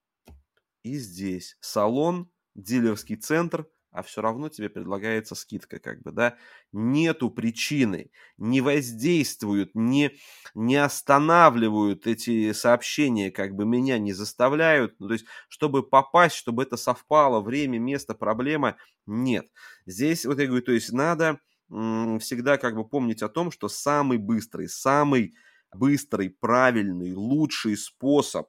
И 0.83 0.97
здесь 0.97 1.57
салон, 1.61 2.31
дилерский 2.55 3.17
центр, 3.17 3.69
а 3.97 4.03
все 4.03 4.21
равно 4.23 4.49
тебе 4.49 4.69
предлагается 4.69 5.35
скидка, 5.35 5.79
как 5.79 6.03
бы, 6.03 6.12
да, 6.12 6.37
нету 6.73 7.31
причины, 7.31 8.11
не 8.38 8.61
воздействуют, 8.61 9.71
не, 9.75 10.12
не 10.55 10.76
останавливают 10.76 12.07
эти 12.07 12.53
сообщения, 12.53 13.31
как 13.31 13.55
бы 13.55 13.65
меня 13.65 13.99
не 13.99 14.12
заставляют, 14.12 14.95
ну, 14.99 15.09
то 15.09 15.15
есть, 15.15 15.26
чтобы 15.49 15.83
попасть, 15.83 16.37
чтобы 16.37 16.62
это 16.62 16.76
совпало, 16.76 17.41
время, 17.41 17.79
место, 17.79 18.15
проблема, 18.15 18.76
нет. 19.07 19.47
Здесь, 19.87 20.25
вот 20.26 20.38
я 20.38 20.47
говорю, 20.47 20.62
то 20.65 20.73
есть, 20.73 20.93
надо 20.93 21.41
м- 21.71 22.19
всегда 22.19 22.59
как 22.59 22.76
бы 22.76 22.87
помнить 22.88 23.23
о 23.23 23.29
том, 23.29 23.50
что 23.50 23.69
самый 23.69 24.19
быстрый, 24.19 24.69
самый 24.69 25.35
быстрый, 25.75 26.31
правильный, 26.31 27.12
лучший 27.12 27.76
способ 27.76 28.49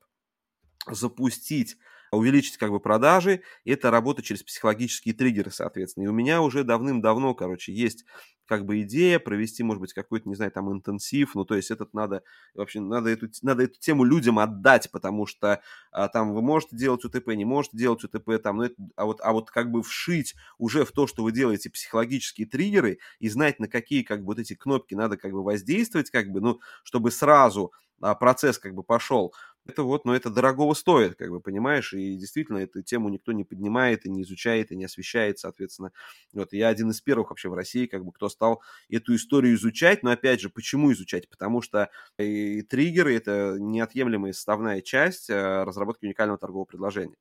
запустить 0.89 1.77
увеличить 2.11 2.57
как 2.57 2.71
бы 2.71 2.79
продажи, 2.79 3.41
это 3.65 3.91
работа 3.91 4.21
через 4.23 4.43
психологические 4.43 5.13
триггеры, 5.13 5.51
соответственно. 5.51 6.05
И 6.05 6.07
у 6.07 6.13
меня 6.13 6.41
уже 6.41 6.63
давным-давно, 6.63 7.33
короче, 7.35 7.73
есть 7.73 8.05
как 8.47 8.65
бы 8.65 8.81
идея 8.81 9.19
провести, 9.19 9.61
может 9.61 9.81
быть, 9.81 9.93
какой-то, 9.93 10.27
не 10.27 10.35
знаю, 10.35 10.51
там 10.51 10.71
интенсив, 10.71 11.35
ну, 11.35 11.45
то 11.45 11.55
есть 11.55 11.69
этот 11.69 11.93
надо, 11.93 12.23
вообще, 12.55 12.79
надо 12.79 13.09
эту, 13.09 13.27
надо 13.41 13.63
эту 13.63 13.79
тему 13.79 14.03
людям 14.03 14.39
отдать, 14.39 14.89
потому 14.91 15.25
что 15.25 15.61
а, 15.91 16.07
там 16.07 16.33
вы 16.33 16.41
можете 16.41 16.75
делать 16.77 17.03
УТП, 17.03 17.27
не 17.29 17.45
можете 17.45 17.77
делать 17.77 18.03
УТП, 18.03 18.41
там, 18.41 18.57
ну, 18.57 18.63
это, 18.63 18.75
а, 18.95 19.05
вот, 19.05 19.19
а 19.21 19.33
вот 19.33 19.51
как 19.51 19.69
бы 19.69 19.83
вшить 19.83 20.33
уже 20.57 20.85
в 20.85 20.91
то, 20.91 21.07
что 21.07 21.23
вы 21.23 21.31
делаете 21.31 21.69
психологические 21.69 22.47
триггеры 22.47 22.99
и 23.19 23.29
знать, 23.29 23.59
на 23.59 23.67
какие 23.67 24.03
как 24.03 24.21
бы 24.21 24.27
вот 24.27 24.39
эти 24.39 24.55
кнопки 24.55 24.95
надо 24.95 25.17
как 25.17 25.31
бы 25.33 25.43
воздействовать, 25.43 26.09
как 26.09 26.29
бы, 26.29 26.39
ну, 26.41 26.59
чтобы 26.83 27.11
сразу 27.11 27.73
а, 28.01 28.15
процесс 28.15 28.59
как 28.59 28.73
бы 28.73 28.83
пошел, 28.83 29.33
это 29.67 29.83
вот, 29.83 30.05
но 30.05 30.15
это 30.15 30.29
дорогого 30.29 30.73
стоит, 30.73 31.15
как 31.15 31.29
бы, 31.29 31.39
понимаешь, 31.41 31.93
и 31.93 32.15
действительно 32.17 32.57
эту 32.59 32.81
тему 32.81 33.09
никто 33.09 33.31
не 33.31 33.43
поднимает 33.43 34.05
и 34.05 34.09
не 34.09 34.23
изучает, 34.23 34.71
и 34.71 34.75
не 34.75 34.85
освещает, 34.85 35.39
соответственно. 35.39 35.91
Вот 36.33 36.53
я 36.53 36.69
один 36.69 36.89
из 36.91 37.01
первых 37.01 37.29
вообще 37.29 37.49
в 37.49 37.53
России, 37.53 37.85
как 37.85 38.03
бы, 38.05 38.11
кто 38.11 38.29
стал 38.29 38.61
эту 38.89 39.15
историю 39.15 39.55
изучать, 39.55 40.03
но 40.03 40.11
опять 40.11 40.41
же, 40.41 40.49
почему 40.49 40.91
изучать? 40.93 41.29
Потому 41.29 41.61
что 41.61 41.89
и 42.17 42.61
триггеры– 42.63 43.15
это 43.17 43.57
неотъемлемая 43.59 44.33
составная 44.33 44.81
часть 44.81 45.29
разработки 45.29 46.05
уникального 46.05 46.37
торгового 46.37 46.65
предложения. 46.65 47.17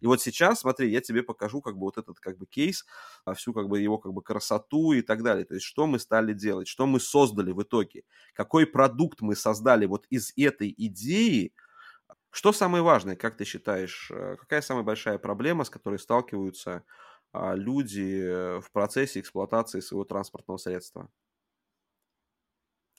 И 0.00 0.06
вот 0.06 0.20
сейчас, 0.20 0.60
смотри, 0.60 0.90
я 0.90 1.00
тебе 1.00 1.22
покажу 1.22 1.62
как 1.62 1.74
бы 1.74 1.82
вот 1.82 1.96
этот 1.96 2.18
как 2.18 2.36
бы 2.36 2.44
кейс, 2.46 2.84
а, 3.24 3.34
всю 3.34 3.52
как 3.52 3.68
бы 3.68 3.78
его 3.80 3.98
как 3.98 4.12
бы 4.12 4.20
красоту 4.20 4.92
и 4.92 5.00
так 5.00 5.22
далее. 5.22 5.44
То 5.44 5.54
есть 5.54 5.64
что 5.64 5.86
мы 5.86 6.00
стали 6.00 6.32
делать, 6.34 6.66
что 6.66 6.86
мы 6.86 6.98
создали 6.98 7.52
в 7.52 7.62
итоге, 7.62 8.02
какой 8.34 8.66
продукт 8.66 9.20
мы 9.20 9.36
создали 9.36 9.86
вот 9.86 10.06
из 10.10 10.32
этой 10.36 10.74
идеи, 10.76 11.52
что 12.32 12.52
самое 12.52 12.82
важное, 12.82 13.16
как 13.16 13.36
ты 13.36 13.44
считаешь, 13.44 14.10
э, 14.10 14.36
какая 14.38 14.62
самая 14.62 14.84
большая 14.84 15.18
проблема, 15.18 15.64
с 15.64 15.70
которой 15.70 15.98
сталкиваются 16.00 16.84
а, 17.32 17.54
люди 17.54 18.60
в 18.60 18.70
процессе 18.72 19.20
эксплуатации 19.20 19.80
своего 19.80 20.04
транспортного 20.04 20.58
средства? 20.58 21.10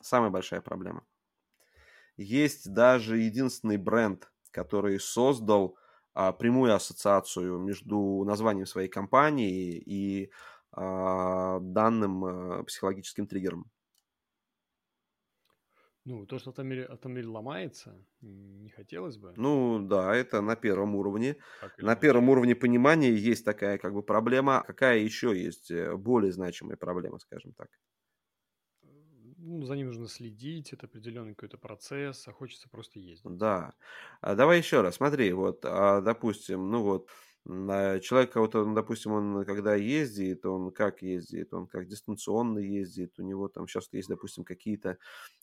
Самая 0.01 0.29
большая 0.29 0.61
проблема. 0.61 1.03
Есть 2.17 2.71
даже 2.71 3.17
единственный 3.17 3.77
бренд, 3.77 4.31
который 4.51 4.99
создал 4.99 5.77
а, 6.13 6.31
прямую 6.31 6.75
ассоциацию 6.75 7.57
между 7.59 8.23
названием 8.25 8.65
своей 8.67 8.87
компании 8.87 9.77
и 9.77 10.31
а, 10.71 11.59
данным 11.59 12.25
а, 12.25 12.63
психологическим 12.63 13.25
триггером. 13.27 13.71
Ну, 16.05 16.25
то, 16.25 16.37
что 16.37 16.49
автомобиль, 16.49 16.83
автомобиль 16.83 17.25
ломается, 17.27 18.05
не 18.21 18.69
хотелось 18.69 19.17
бы. 19.17 19.33
Ну, 19.35 19.79
да, 19.79 20.15
это 20.15 20.41
на 20.41 20.55
первом 20.55 20.95
уровне. 20.95 21.37
На 21.77 21.95
первом 21.95 22.29
уровне 22.29 22.55
понимания 22.55 23.11
есть 23.11 23.45
такая 23.45 23.77
как 23.77 23.93
бы 23.93 24.03
проблема. 24.03 24.63
Какая 24.67 24.99
еще 24.99 25.35
есть 25.35 25.71
э, 25.71 25.95
более 25.95 26.31
значимая 26.31 26.77
проблема, 26.77 27.19
скажем 27.19 27.53
так? 27.53 27.69
ну, 29.37 29.65
за 29.65 29.75
ним 29.75 29.87
нужно 29.87 30.07
следить, 30.07 30.73
это 30.73 30.85
определенный 30.85 31.35
какой-то 31.35 31.57
процесс, 31.57 32.27
а 32.27 32.31
хочется 32.31 32.69
просто 32.69 32.99
ездить. 32.99 33.37
Да. 33.37 33.73
А 34.21 34.35
давай 34.35 34.57
еще 34.57 34.81
раз, 34.81 34.95
смотри, 34.95 35.31
вот, 35.33 35.63
а, 35.65 36.01
допустим, 36.01 36.69
ну 36.69 36.83
вот, 36.83 37.09
Человек, 37.45 38.35
вот 38.37 38.55
он, 38.55 38.73
допустим, 38.73 39.11
он 39.11 39.43
когда 39.43 39.75
ездит, 39.75 40.45
он 40.45 40.71
как 40.71 41.01
ездит, 41.01 41.53
он 41.53 41.67
как 41.67 41.87
дистанционно 41.87 42.59
ездит, 42.59 43.19
у 43.19 43.21
него 43.21 43.49
там 43.49 43.67
сейчас 43.67 43.89
есть, 43.91 44.07
допустим, 44.07 44.45
какие-то 44.45 44.97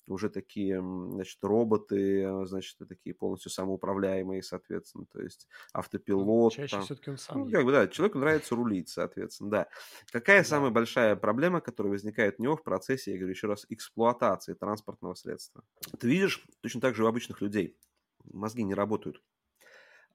уже 0.07 0.31
такие, 0.31 0.81
значит, 0.81 1.39
роботы, 1.43 2.25
а, 2.25 2.47
значит, 2.47 2.79
такие 2.89 3.15
полностью 3.15 3.51
самоуправляемые, 3.51 4.43
соответственно, 4.43 5.05
то 5.13 5.21
есть 5.21 5.47
ну, 5.75 5.81
автопилот. 5.81 6.55
Чаще 6.55 6.77
там. 6.77 6.85
все-таки 6.85 7.11
он 7.11 7.19
сам 7.19 7.39
Ну, 7.39 7.51
как 7.51 7.65
бы, 7.67 7.73
да, 7.73 7.87
человеку 7.87 8.19
нравится 8.19 8.55
рулить, 8.55 8.89
соответственно, 8.89 9.51
да. 9.51 9.69
Какая 10.11 10.41
да. 10.41 10.45
самая 10.45 10.71
большая 10.71 11.17
проблема, 11.17 11.61
которая 11.61 11.93
возникает 11.93 12.37
у 12.39 12.43
него 12.43 12.57
в 12.57 12.63
процессе, 12.63 13.13
я 13.13 13.19
говорю 13.19 13.35
еще 13.35 13.47
раз, 13.47 13.67
эксплуатации 13.69 14.55
транспортного 14.55 15.15
средства? 15.15 15.63
Ты 15.99 16.09
видишь, 16.09 16.47
точно 16.63 16.81
так 16.81 16.95
же 16.95 17.05
у 17.05 17.07
обычных 17.07 17.43
людей 17.43 17.77
мозги 18.25 18.63
не 18.63 18.75
работают, 18.75 19.23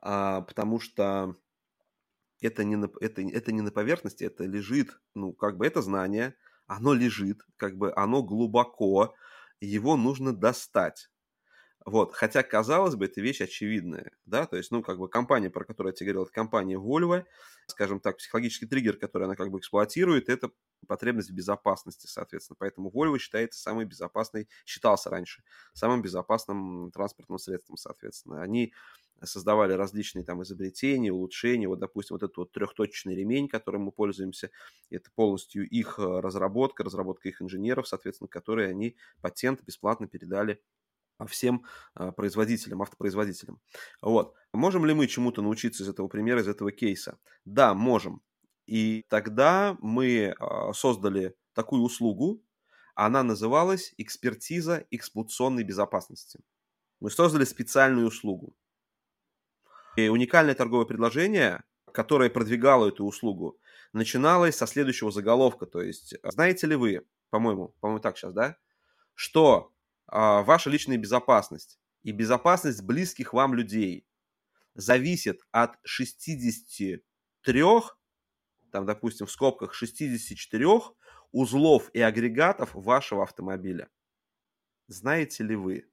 а, 0.02 0.42
потому 0.42 0.80
что 0.80 1.36
это 2.42 2.64
не, 2.64 2.76
на, 2.76 2.90
это, 3.02 3.22
это 3.22 3.52
не 3.52 3.62
на 3.62 3.72
поверхности, 3.72 4.24
это 4.24 4.46
лежит, 4.46 5.00
ну, 5.16 5.34
как 5.34 5.58
бы 5.58 5.66
это 5.66 5.82
знание, 5.82 6.36
оно 6.68 6.94
лежит, 6.94 7.42
как 7.58 7.78
бы 7.78 7.94
оно 7.96 8.24
глубоко, 8.24 9.16
его 9.62 9.98
нужно 9.98 10.36
достать. 10.36 11.10
Вот, 11.86 12.16
хотя, 12.16 12.42
казалось 12.42 12.96
бы, 12.96 13.06
это 13.06 13.22
вещь 13.22 13.42
очевидная, 13.42 14.12
да, 14.26 14.48
то 14.48 14.58
есть, 14.58 14.72
ну, 14.72 14.82
как 14.82 14.98
бы 14.98 15.08
компания, 15.08 15.52
про 15.52 15.66
которую 15.66 15.92
я 15.92 15.96
тебе 15.96 16.08
говорил, 16.08 16.24
это 16.24 16.32
компания 16.32 16.80
Volvo, 16.80 17.26
скажем 17.68 18.00
так, 18.00 18.18
психологический 18.18 18.66
триггер, 18.66 18.98
который 18.98 19.26
она 19.26 19.36
как 19.36 19.52
бы 19.52 19.60
эксплуатирует, 19.60 20.28
это 20.28 20.50
потребность 20.88 21.30
в 21.30 21.36
безопасности, 21.36 22.08
соответственно. 22.08 22.58
Поэтому 22.60 22.90
Volvo 22.90 23.20
считается 23.20 23.62
самой 23.62 23.86
безопасной, 23.86 24.50
считался 24.66 25.12
раньше, 25.12 25.44
самым 25.74 26.02
безопасным 26.02 26.90
транспортным 26.92 27.38
средством, 27.38 27.78
соответственно. 27.78 28.42
Они 28.42 28.74
создавали 29.24 29.74
различные 29.74 30.24
там 30.24 30.44
изобретения, 30.44 31.12
улучшения. 31.12 31.68
Вот, 31.68 31.80
допустим, 31.80 32.16
вот 32.16 32.24
этот 32.24 32.38
вот 32.38 32.52
трехточечный 32.52 33.16
ремень, 33.16 33.48
которым 33.48 33.84
мы 33.84 33.92
пользуемся, 33.92 34.52
это 34.90 35.10
полностью 35.16 35.68
их 35.68 36.00
э, 36.00 36.20
разработка, 36.20 36.84
разработка 36.84 37.30
их 37.30 37.42
инженеров, 37.42 37.88
соответственно, 37.88 38.28
которые 38.28 38.70
они 38.70 38.96
патент 39.22 39.62
бесплатно 39.64 40.08
передали 40.08 40.62
всем 41.28 41.64
а, 41.94 42.12
производителям, 42.12 42.82
автопроизводителям. 42.82 43.62
Вот. 44.02 44.36
Можем 44.54 44.86
ли 44.86 44.94
мы 44.94 45.08
чему-то 45.08 45.42
научиться 45.42 45.84
из 45.84 45.90
этого 45.90 46.08
примера, 46.10 46.42
из 46.42 46.48
этого 46.48 46.72
кейса? 46.72 47.18
Да, 47.46 47.74
можем. 47.74 48.22
И 48.66 49.06
тогда 49.10 49.78
мы 49.80 50.36
а, 50.40 50.74
создали 50.74 51.36
такую 51.54 51.84
услугу, 51.84 52.44
она 52.96 53.24
называлась 53.24 53.94
экспертиза 53.98 54.86
эксплуатационной 54.92 55.64
безопасности. 55.64 56.40
Мы 57.00 57.10
создали 57.12 57.44
специальную 57.44 58.08
услугу. 58.08 58.56
И 59.96 60.08
уникальное 60.10 60.56
торговое 60.56 60.86
предложение, 60.86 61.64
которое 61.92 62.30
продвигало 62.30 62.90
эту 62.90 63.06
услугу, 63.06 63.58
начиналось 63.94 64.58
со 64.58 64.68
следующего 64.68 65.12
заголовка. 65.12 65.66
То 65.66 65.82
есть, 65.82 66.16
знаете 66.24 66.68
ли 66.68 66.76
вы, 66.76 67.06
по-моему, 67.30 67.70
по-моему 67.80 68.02
так 68.02 68.18
сейчас, 68.18 68.34
да, 68.34 68.58
что 69.14 69.72
а, 70.08 70.44
ваша 70.44 70.70
личная 70.70 70.98
безопасность 70.98 71.80
и 72.04 72.12
безопасность 72.12 72.84
близких 72.84 73.34
вам 73.34 73.54
людей 73.54 74.06
зависит 74.76 75.42
от 75.52 75.78
63, 75.84 77.02
там, 78.72 78.86
допустим, 78.86 79.26
в 79.26 79.32
скобках 79.32 79.74
64 79.74 80.68
узлов 81.32 81.90
и 81.94 82.02
агрегатов 82.02 82.72
вашего 82.74 83.24
автомобиля. 83.24 83.90
Знаете 84.88 85.44
ли 85.44 85.56
вы? 85.56 85.90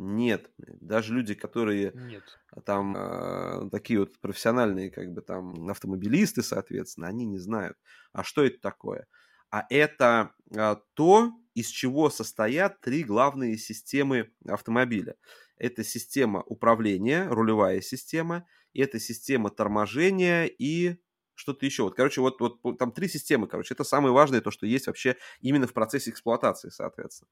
Нет. 0.00 0.48
Даже 0.58 1.12
люди, 1.12 1.34
которые 1.34 1.90
Нет. 1.92 2.22
там 2.64 2.96
э, 2.96 3.68
такие 3.72 3.98
вот 3.98 4.16
профессиональные, 4.20 4.92
как 4.92 5.12
бы 5.12 5.22
там 5.22 5.68
автомобилисты, 5.68 6.44
соответственно, 6.44 7.08
они 7.08 7.26
не 7.26 7.38
знают. 7.38 7.76
А 8.12 8.22
что 8.22 8.44
это 8.44 8.60
такое? 8.60 9.08
А 9.50 9.66
это 9.70 10.34
э, 10.54 10.76
то, 10.94 11.32
из 11.54 11.66
чего 11.66 12.10
состоят 12.10 12.80
три 12.80 13.02
главные 13.02 13.58
системы 13.58 14.30
автомобиля. 14.46 15.16
Это 15.56 15.82
система 15.82 16.44
управления, 16.46 17.26
рулевая 17.28 17.80
система, 17.80 18.46
это 18.74 19.00
система 19.00 19.50
торможения 19.50 20.44
и 20.44 20.98
что-то 21.38 21.64
еще. 21.64 21.84
Вот, 21.84 21.94
короче, 21.94 22.20
вот, 22.20 22.40
вот 22.40 22.78
там 22.78 22.90
три 22.90 23.08
системы, 23.08 23.46
короче. 23.46 23.72
Это 23.72 23.84
самое 23.84 24.12
важное, 24.12 24.40
то, 24.40 24.50
что 24.50 24.66
есть 24.66 24.88
вообще 24.88 25.16
именно 25.40 25.68
в 25.68 25.72
процессе 25.72 26.10
эксплуатации, 26.10 26.70
соответственно. 26.70 27.30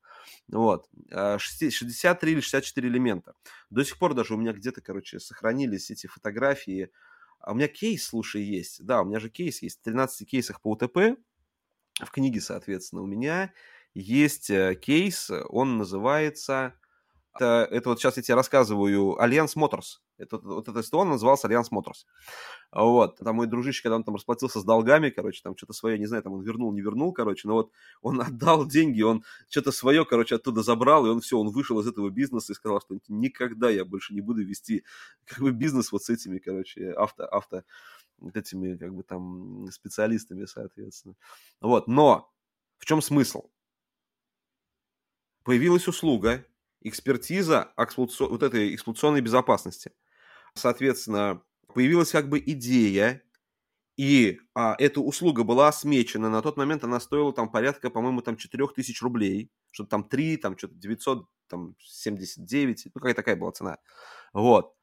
Вот. 0.49 0.89
63 1.11 2.31
а, 2.31 2.33
или 2.33 2.41
64 2.41 2.89
элемента. 2.89 3.35
До 3.69 3.85
сих 3.85 3.99
пор 3.99 4.15
даже 4.15 4.35
у 4.35 4.37
меня 4.37 4.53
где-то, 4.53 4.81
короче, 4.81 5.19
сохранились 5.19 5.91
эти 5.91 6.07
фотографии. 6.07 6.91
А 7.41 7.51
у 7.53 7.55
меня 7.55 7.67
кейс, 7.67 8.07
слушай, 8.07 8.43
есть. 8.43 8.85
Да, 8.85 9.03
у 9.03 9.05
меня 9.05 9.19
же 9.19 9.29
кейс 9.29 9.61
есть. 9.63 9.81
В 9.81 9.83
13 9.83 10.29
кейсах 10.29 10.61
по 10.61 10.73
УТП. 10.73 11.19
В 11.99 12.11
книге, 12.13 12.41
соответственно, 12.41 13.03
у 13.03 13.07
меня 13.07 13.53
есть 13.93 14.51
э, 14.51 14.77
кейс. 14.77 15.31
Он 15.49 15.79
называется 15.79 16.75
это, 17.37 17.69
это 17.71 17.89
вот 17.89 18.01
сейчас 18.01 18.17
я 18.17 18.23
тебе 18.23 18.35
рассказываю, 18.35 19.21
Альянс 19.21 19.57
Моторс. 19.57 20.03
Это, 20.19 20.39
вот 20.39 20.69
это 20.69 20.83
СТО 20.83 21.05
назывался 21.05 21.47
Альянс 21.47 21.71
Моторс. 21.71 22.07
Вот. 22.73 23.19
Там 23.19 23.37
мой 23.37 23.47
дружище, 23.47 23.83
когда 23.83 23.97
он 23.97 24.05
там 24.05 24.15
расплатился 24.15 24.61
с 24.61 24.65
долгами, 24.65 25.11
короче, 25.11 25.41
там 25.43 25.57
что-то 25.57 25.73
свое, 25.73 25.99
не 25.99 26.07
знаю, 26.07 26.23
там 26.23 26.33
он 26.33 26.43
вернул, 26.43 26.73
не 26.73 26.81
вернул, 26.81 27.13
короче, 27.13 27.47
но 27.49 27.55
вот 27.55 27.73
он 28.03 28.21
отдал 28.27 28.67
деньги, 28.67 29.03
он 29.03 29.25
что-то 29.49 29.73
свое, 29.73 30.05
короче, 30.05 30.37
оттуда 30.37 30.63
забрал, 30.63 31.07
и 31.07 31.11
он 31.11 31.21
все, 31.21 31.39
он 31.39 31.51
вышел 31.51 31.79
из 31.81 31.87
этого 31.87 32.11
бизнеса 32.11 32.53
и 32.53 32.57
сказал, 32.57 32.81
что 32.81 32.99
никогда 33.09 33.71
я 33.71 33.85
больше 33.85 34.15
не 34.15 34.21
буду 34.21 34.45
вести 34.45 34.85
как 35.25 35.41
бы 35.41 35.53
бизнес 35.53 35.93
вот 35.93 36.03
с 36.03 36.11
этими, 36.11 36.39
короче, 36.39 36.91
авто, 36.93 37.25
авто, 37.27 37.63
вот 38.19 38.37
этими 38.37 38.77
как 38.77 38.95
бы 38.95 39.03
там 39.03 39.67
специалистами, 39.71 40.47
соответственно. 40.47 41.15
Вот, 41.61 41.87
но 41.87 42.33
в 42.79 42.85
чем 42.85 43.03
смысл? 43.03 43.51
Появилась 45.45 45.87
услуга, 45.87 46.45
экспертиза 46.89 47.73
вот 47.77 48.43
этой 48.43 48.75
эксплуатационной 48.75 49.21
безопасности. 49.21 49.93
Соответственно, 50.55 51.43
появилась 51.73 52.11
как 52.11 52.29
бы 52.29 52.39
идея, 52.39 53.23
и 53.97 54.41
а, 54.55 54.77
эта 54.79 55.01
услуга 55.01 55.43
была 55.43 55.69
осмечена. 55.69 56.29
На 56.29 56.43
тот 56.43 56.57
момент 56.57 56.85
она 56.85 57.01
стоила 57.01 57.33
там 57.33 57.51
порядка, 57.51 57.91
по-моему, 57.91 58.21
там 58.21 58.37
4000 58.37 59.03
рублей. 59.03 59.51
Что-то 59.71 59.91
там 59.91 60.05
3, 60.05 60.37
там 60.37 60.59
что-то 60.59 60.75
979, 60.75 62.87
ну 62.87 62.91
какая 62.93 63.15
такая 63.15 63.37
была 63.37 63.53
цена. 63.53 63.79
Вот. 64.33 64.75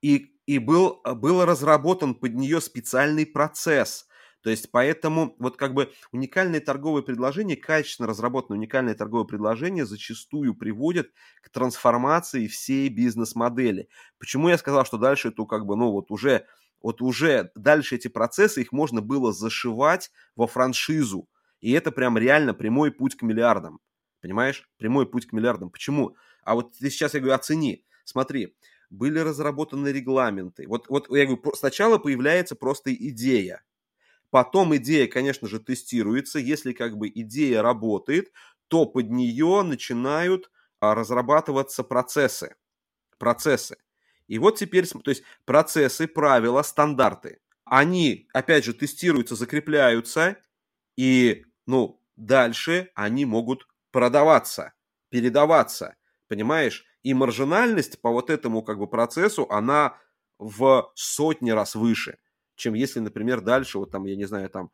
И, 0.00 0.36
и 0.46 0.58
был, 0.58 1.00
был 1.04 1.44
разработан 1.44 2.14
под 2.14 2.34
нее 2.34 2.60
специальный 2.60 3.26
процесс– 3.26 4.06
то 4.42 4.50
есть 4.50 4.70
поэтому 4.70 5.36
вот 5.38 5.56
как 5.56 5.72
бы 5.72 5.92
уникальные 6.10 6.60
торговые 6.60 7.04
предложения, 7.04 7.56
качественно 7.56 8.08
разработанные 8.08 8.58
уникальные 8.58 8.96
торговые 8.96 9.26
предложения 9.26 9.86
зачастую 9.86 10.54
приводят 10.54 11.10
к 11.42 11.48
трансформации 11.50 12.48
всей 12.48 12.88
бизнес-модели. 12.88 13.88
Почему 14.18 14.48
я 14.48 14.58
сказал, 14.58 14.84
что 14.84 14.98
дальше 14.98 15.28
это 15.28 15.44
как 15.44 15.64
бы, 15.64 15.76
ну 15.76 15.92
вот 15.92 16.10
уже, 16.10 16.46
вот 16.80 17.00
уже 17.00 17.52
дальше 17.54 17.94
эти 17.94 18.08
процессы, 18.08 18.62
их 18.62 18.72
можно 18.72 19.00
было 19.00 19.32
зашивать 19.32 20.10
во 20.34 20.48
франшизу. 20.48 21.28
И 21.60 21.70
это 21.70 21.92
прям 21.92 22.18
реально 22.18 22.52
прямой 22.52 22.90
путь 22.90 23.16
к 23.16 23.22
миллиардам. 23.22 23.78
Понимаешь? 24.20 24.68
Прямой 24.76 25.06
путь 25.08 25.26
к 25.26 25.32
миллиардам. 25.32 25.70
Почему? 25.70 26.16
А 26.42 26.54
вот 26.54 26.72
ты 26.76 26.90
сейчас, 26.90 27.14
я 27.14 27.20
говорю, 27.20 27.36
оцени. 27.36 27.84
Смотри, 28.04 28.56
были 28.90 29.20
разработаны 29.20 29.88
регламенты. 29.88 30.66
Вот, 30.66 30.88
вот 30.88 31.08
я 31.10 31.26
говорю, 31.26 31.40
сначала 31.54 31.98
появляется 31.98 32.56
просто 32.56 32.92
идея. 32.92 33.62
Потом 34.32 34.74
идея, 34.76 35.08
конечно 35.08 35.46
же, 35.46 35.60
тестируется. 35.60 36.38
Если 36.38 36.72
как 36.72 36.96
бы 36.96 37.06
идея 37.10 37.60
работает, 37.60 38.32
то 38.68 38.86
под 38.86 39.10
нее 39.10 39.60
начинают 39.62 40.50
а, 40.80 40.94
разрабатываться 40.94 41.84
процессы. 41.84 42.56
Процессы. 43.18 43.76
И 44.28 44.38
вот 44.38 44.56
теперь, 44.56 44.88
то 44.88 45.10
есть 45.10 45.22
процессы, 45.44 46.08
правила, 46.08 46.62
стандарты. 46.62 47.40
Они, 47.66 48.26
опять 48.32 48.64
же, 48.64 48.72
тестируются, 48.72 49.36
закрепляются, 49.36 50.38
и, 50.96 51.44
ну, 51.66 52.00
дальше 52.16 52.90
они 52.94 53.26
могут 53.26 53.68
продаваться, 53.90 54.72
передаваться, 55.10 55.96
понимаешь? 56.28 56.86
И 57.02 57.12
маржинальность 57.12 58.00
по 58.00 58.10
вот 58.10 58.30
этому 58.30 58.62
как 58.62 58.78
бы 58.78 58.86
процессу, 58.86 59.46
она 59.50 59.98
в 60.38 60.90
сотни 60.94 61.50
раз 61.50 61.74
выше, 61.74 62.16
чем 62.56 62.74
если, 62.74 63.00
например, 63.00 63.40
дальше, 63.40 63.78
вот 63.78 63.90
там, 63.90 64.04
я 64.04 64.16
не 64.16 64.24
знаю, 64.24 64.50
там, 64.50 64.70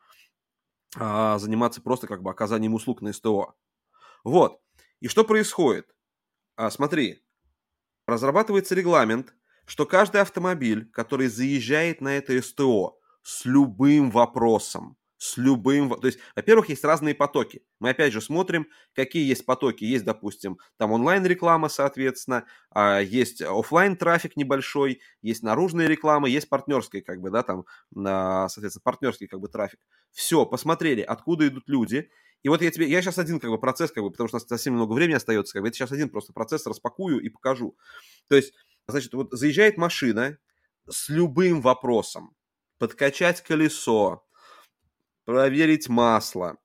а, 0.95 1.37
заниматься 1.39 1.81
просто 1.81 2.07
как 2.07 2.21
бы 2.21 2.31
оказанием 2.31 2.73
услуг 2.73 3.01
на 3.01 3.13
СТО. 3.13 3.55
Вот. 4.23 4.59
И 4.99 5.07
что 5.07 5.23
происходит? 5.23 5.95
А, 6.55 6.69
смотри, 6.71 7.23
разрабатывается 8.07 8.75
регламент, 8.75 9.33
что 9.65 9.85
каждый 9.85 10.21
автомобиль, 10.21 10.89
который 10.91 11.27
заезжает 11.27 12.01
на 12.01 12.17
это 12.17 12.41
СТО 12.41 12.99
с 13.21 13.45
любым 13.45 14.11
вопросом, 14.11 14.97
с 15.19 15.35
любым... 15.37 15.89
То 15.99 16.07
есть, 16.07 16.17
во-первых, 16.35 16.69
есть 16.69 16.83
разные 16.83 17.13
потоки. 17.13 17.61
Мы 17.79 17.89
опять 17.89 18.13
же 18.13 18.21
смотрим, 18.21 18.67
какие 18.93 19.27
есть 19.27 19.45
потоки. 19.45 19.83
Есть, 19.83 20.05
допустим, 20.05 20.57
там 20.77 20.91
онлайн-реклама, 20.93 21.67
соответственно, 21.67 22.45
а, 22.71 22.99
есть 23.01 23.41
офлайн 23.41 23.97
трафик 23.97 24.37
небольшой, 24.37 25.01
есть 25.21 25.43
наружная 25.43 25.87
реклама, 25.87 26.29
есть 26.29 26.47
партнерский, 26.47 27.01
как 27.01 27.19
бы, 27.19 27.29
да, 27.29 27.43
там, 27.43 27.65
соответственно, 27.93 28.81
партнерский, 28.81 29.27
как 29.27 29.41
бы, 29.41 29.49
трафик. 29.49 29.79
Все, 30.11 30.45
посмотрели, 30.45 31.01
откуда 31.01 31.47
идут 31.49 31.67
люди. 31.67 32.09
И 32.41 32.47
вот 32.47 32.61
я 32.61 32.71
тебе, 32.71 32.87
я 32.87 33.01
сейчас 33.01 33.17
один, 33.17 33.41
как 33.41 33.51
бы, 33.51 33.59
процесс, 33.59 33.91
как 33.91 34.03
бы, 34.03 34.11
потому 34.11 34.29
что 34.29 34.37
у 34.37 34.39
нас 34.39 34.47
совсем 34.47 34.73
много 34.73 34.93
времени 34.93 35.17
остается, 35.17 35.51
как 35.51 35.63
бы, 35.63 35.67
это 35.67 35.75
сейчас 35.75 35.91
один 35.91 36.09
просто 36.09 36.31
процесс 36.31 36.65
распакую 36.65 37.19
и 37.19 37.27
покажу. 37.27 37.77
То 38.29 38.37
есть, 38.37 38.53
значит, 38.87 39.13
вот 39.13 39.33
заезжает 39.33 39.75
машина 39.75 40.37
с 40.89 41.09
любым 41.09 41.59
вопросом. 41.59 42.37
Подкачать 42.77 43.41
колесо, 43.41 44.23
проверить 45.29 45.89
масло, 45.89 46.57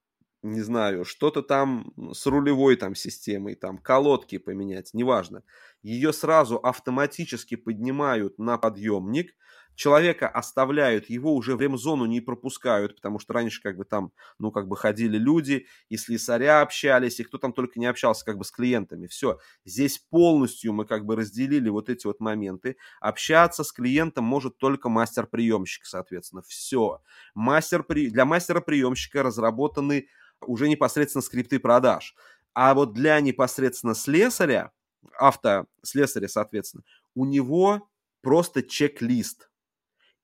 не 0.42 0.62
знаю, 0.62 1.04
что-то 1.04 1.42
там 1.42 1.92
с 2.14 2.24
рулевой 2.24 2.76
там 2.76 2.94
системой, 2.94 3.56
там 3.56 3.76
колодки 3.76 4.38
поменять, 4.38 4.94
неважно. 4.94 5.42
Ее 5.82 6.14
сразу 6.14 6.56
автоматически 6.56 7.56
поднимают 7.56 8.38
на 8.38 8.56
подъемник, 8.56 9.34
человека 9.74 10.28
оставляют, 10.28 11.10
его 11.10 11.34
уже 11.34 11.56
в 11.56 11.60
ремзону 11.60 12.06
не 12.06 12.20
пропускают, 12.20 12.96
потому 12.96 13.18
что 13.18 13.32
раньше 13.32 13.60
как 13.62 13.76
бы 13.76 13.84
там, 13.84 14.12
ну, 14.38 14.50
как 14.50 14.68
бы 14.68 14.76
ходили 14.76 15.18
люди, 15.18 15.66
и 15.88 15.96
слесаря 15.96 16.60
общались, 16.60 17.20
и 17.20 17.24
кто 17.24 17.38
там 17.38 17.52
только 17.52 17.80
не 17.80 17.86
общался 17.86 18.24
как 18.24 18.38
бы 18.38 18.44
с 18.44 18.50
клиентами. 18.50 19.06
Все, 19.06 19.38
здесь 19.64 19.98
полностью 19.98 20.72
мы 20.72 20.86
как 20.86 21.04
бы 21.04 21.16
разделили 21.16 21.68
вот 21.68 21.88
эти 21.88 22.06
вот 22.06 22.20
моменты. 22.20 22.76
Общаться 23.00 23.64
с 23.64 23.72
клиентом 23.72 24.24
может 24.24 24.58
только 24.58 24.88
мастер-приемщик, 24.88 25.86
соответственно. 25.86 26.42
Все. 26.42 27.00
Мастер 27.34 27.82
при... 27.82 28.10
Для 28.10 28.24
мастера-приемщика 28.24 29.22
разработаны 29.22 30.08
уже 30.40 30.68
непосредственно 30.68 31.22
скрипты 31.22 31.58
продаж. 31.58 32.14
А 32.52 32.74
вот 32.74 32.92
для 32.92 33.20
непосредственно 33.20 33.94
слесаря, 33.94 34.70
автослесаря, 35.18 36.28
соответственно, 36.28 36.84
у 37.14 37.24
него 37.24 37.88
просто 38.22 38.62
чек-лист– 38.62 39.50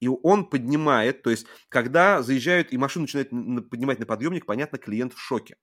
и 0.00 0.08
он 0.08 0.46
поднимает, 0.46 1.22
то 1.22 1.30
есть, 1.30 1.46
когда 1.68 2.22
заезжают 2.22 2.72
и 2.72 2.78
машину 2.78 3.02
начинают 3.04 3.30
поднимать 3.70 3.98
на 3.98 4.06
подъемник, 4.06 4.46
понятно, 4.46 4.78
клиент 4.78 5.12
в 5.12 5.18
шоке. 5.18 5.56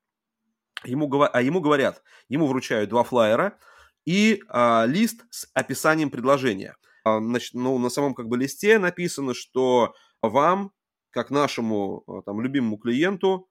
Ему, 0.83 1.11
а 1.21 1.41
ему 1.41 1.59
говорят, 1.59 2.03
ему 2.29 2.47
вручают 2.47 2.89
два 2.89 3.03
флайера 3.03 3.57
и 4.05 4.43
а, 4.47 4.85
лист 4.85 5.25
с 5.31 5.49
описанием 5.53 6.11
предложения. 6.11 6.75
А, 7.03 7.19
значит, 7.19 7.55
ну, 7.55 7.77
на 7.79 7.89
самом 7.89 8.13
как 8.13 8.27
бы 8.27 8.37
листе 8.37 8.77
написано, 8.77 9.33
что 9.33 9.95
вам, 10.21 10.71
как 11.09 11.31
нашему 11.31 12.03
а, 12.07 12.21
там, 12.21 12.39
любимому 12.39 12.77
клиенту, 12.77 13.49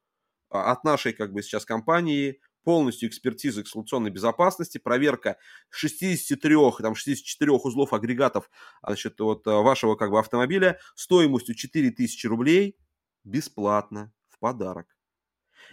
а, 0.51 0.71
от 0.71 0.85
нашей 0.85 1.13
как 1.13 1.33
бы 1.33 1.43
сейчас 1.43 1.65
компании 1.65 2.41
полностью 2.67 3.09
экспертиза 3.09 3.63
эксплуатационной 3.63 4.11
безопасности, 4.11 4.79
проверка 4.79 5.39
63, 5.71 6.83
там 6.83 6.97
64 6.97 7.53
узлов 7.53 7.95
агрегатов 7.95 8.51
значит, 8.85 9.21
вот, 9.21 9.47
э, 9.49 9.53
вашего 9.53 9.97
как 9.97 10.11
бы, 10.13 10.21
автомобиля 10.21 10.81
стоимостью 10.97 11.57
4000 11.57 12.27
рублей 12.27 12.77
бесплатно 13.25 14.13
в 14.29 14.39
подарок. 14.41 14.96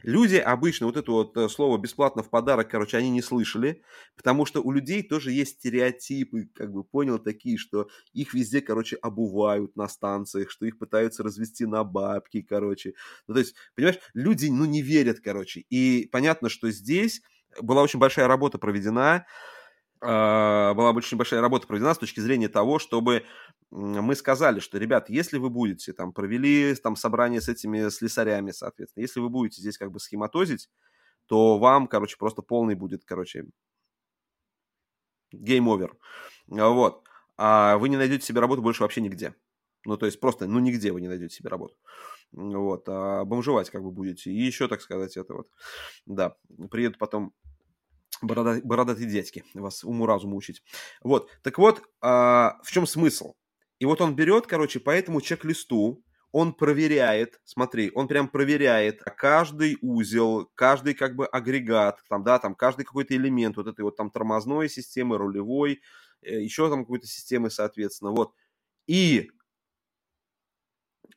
Люди 0.04 0.36
обычно 0.36 0.86
вот 0.88 0.98
это 0.98 1.12
вот 1.12 1.38
э, 1.38 1.50
слово 1.50 1.78
«бесплатно 1.78 2.24
в 2.24 2.30
подарок», 2.30 2.70
короче, 2.70 2.98
они 2.98 3.10
не 3.10 3.22
слышали, 3.22 3.82
потому 4.16 4.46
что 4.46 4.62
у 4.62 4.72
людей 4.72 5.02
тоже 5.02 5.32
есть 5.32 5.60
стереотипы, 5.60 6.50
как 6.54 6.72
бы 6.74 6.84
понял, 6.84 7.20
такие, 7.20 7.58
что 7.58 7.88
их 8.14 8.34
везде, 8.34 8.62
короче, 8.62 8.98
обувают 8.98 9.76
на 9.78 9.88
станциях, 9.88 10.52
что 10.52 10.66
их 10.66 10.78
пытаются 10.78 11.24
развести 11.24 11.66
на 11.66 11.84
бабки, 11.84 12.42
короче. 12.42 12.94
Ну, 13.28 13.34
то 13.36 13.40
есть, 13.40 13.56
понимаешь, 13.76 14.00
люди, 14.14 14.48
ну, 14.48 14.66
не 14.66 14.82
верят, 14.82 15.20
короче. 15.22 15.62
И 15.70 16.10
понятно, 16.12 16.50
что 16.50 16.70
здесь 16.70 17.22
была 17.62 17.82
очень 17.84 18.00
большая 18.00 18.28
работа 18.28 18.58
проведена, 18.58 19.26
а, 20.04 20.74
была 20.74 20.92
очень 20.92 21.18
большая 21.18 21.42
работа 21.42 21.68
проведена 21.68 21.94
с 21.94 21.98
точки 21.98 22.20
зрения 22.20 22.50
того, 22.50 22.80
чтобы 22.80 23.26
мы 23.72 24.16
сказали, 24.16 24.60
что, 24.60 24.78
ребят, 24.78 25.10
если 25.10 25.38
вы 25.38 25.50
будете, 25.50 25.94
там, 25.94 26.14
провели 26.14 26.76
там 26.76 26.96
собрание 26.96 27.42
с 27.42 27.50
этими 27.50 27.90
слесарями, 27.90 28.52
соответственно, 28.52 29.02
если 29.04 29.20
вы 29.20 29.30
будете 29.30 29.62
здесь 29.62 29.78
как 29.78 29.92
бы 29.92 30.00
схематозить, 30.00 30.70
то 31.28 31.58
вам, 31.58 31.88
короче, 31.88 32.18
просто 32.18 32.42
полный 32.42 32.76
будет, 32.76 33.06
короче, 33.06 33.46
game 35.34 35.62
over. 35.62 35.98
Вот. 36.48 37.08
А 37.38 37.78
вы 37.78 37.90
не 37.90 37.98
найдете 37.98 38.26
себе 38.26 38.42
работу 38.42 38.62
больше 38.62 38.84
вообще 38.84 39.02
нигде. 39.02 39.34
Ну, 39.86 39.98
то 39.98 40.06
есть 40.06 40.20
просто, 40.20 40.48
ну, 40.48 40.60
нигде 40.60 40.92
вы 40.92 41.02
не 41.02 41.08
найдете 41.08 41.36
себе 41.36 41.50
работу. 41.50 41.76
Вот. 42.32 42.86
А 42.88 43.26
бомжевать 43.26 43.70
как 43.70 43.84
бы 43.84 43.92
будете. 43.92 44.32
И 44.32 44.42
еще, 44.42 44.68
так 44.68 44.82
сказать, 44.82 45.18
это 45.18 45.34
вот. 45.34 45.50
Да. 46.06 46.36
Приедут 46.70 46.98
потом 46.98 47.34
борода, 48.22 48.60
бородатые 48.64 49.10
дядьки 49.10 49.44
вас 49.54 49.84
уму-разуму 49.84 50.36
учить. 50.36 50.64
Вот. 51.02 51.30
Так 51.42 51.58
вот, 51.58 51.84
а, 52.02 52.60
в 52.64 52.72
чем 52.72 52.86
смысл? 52.86 53.34
И 53.80 53.86
вот 53.86 54.02
он 54.02 54.16
берет, 54.16 54.48
короче, 54.48 54.80
по 54.80 54.92
этому 54.92 55.22
чек-листу, 55.22 56.04
он 56.32 56.54
проверяет, 56.54 57.40
смотри, 57.44 57.92
он 57.94 58.08
прям 58.08 58.28
проверяет 58.28 59.04
каждый 59.04 59.78
узел, 59.82 60.50
каждый 60.56 60.96
как 60.96 61.16
бы 61.16 61.28
агрегат, 61.28 62.02
там, 62.10 62.24
да, 62.24 62.40
там 62.40 62.56
каждый 62.56 62.86
какой-то 62.86 63.16
элемент 63.16 63.56
вот 63.56 63.68
этой 63.68 63.82
вот 63.82 63.98
там 63.98 64.10
тормозной 64.10 64.68
системы, 64.68 65.20
рулевой, 65.20 65.82
э, 66.24 66.42
еще 66.42 66.70
там 66.72 66.86
какой-то 66.86 67.06
системы, 67.06 67.52
соответственно, 67.52 68.12
вот. 68.12 68.34
И 68.88 69.30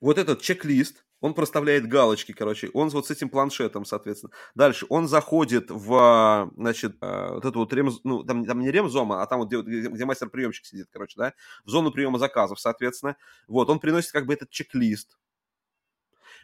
вот 0.03 0.19
этот 0.19 0.43
чек-лист, 0.43 1.06
он 1.21 1.35
проставляет 1.35 1.89
галочки, 1.89 2.33
короче, 2.33 2.71
он 2.75 2.89
вот 2.91 3.07
с 3.07 3.11
этим 3.11 3.29
планшетом, 3.29 3.85
соответственно. 3.85 4.33
Дальше 4.55 4.87
он 4.89 5.09
заходит 5.09 5.71
в, 5.71 6.51
значит, 6.57 6.97
э, 7.01 7.29
вот 7.35 7.45
эту 7.45 7.59
вот 7.59 7.73
рем, 7.73 7.91
ну, 8.05 8.23
там, 8.23 8.45
там 8.45 8.61
не 8.61 8.71
ремзома, 8.71 9.23
а 9.23 9.27
там 9.27 9.41
вот 9.41 9.49
где, 9.49 9.89
где, 9.89 10.05
мастер-приемщик 10.05 10.67
сидит, 10.67 10.89
короче, 10.91 11.15
да, 11.17 11.33
в 11.65 11.71
зону 11.71 11.91
приема 11.91 12.19
заказов, 12.19 12.61
соответственно. 12.61 13.17
Вот, 13.49 13.71
он 13.71 13.81
приносит 13.81 14.13
как 14.13 14.27
бы 14.27 14.35
этот 14.35 14.51
чек-лист. 14.51 15.19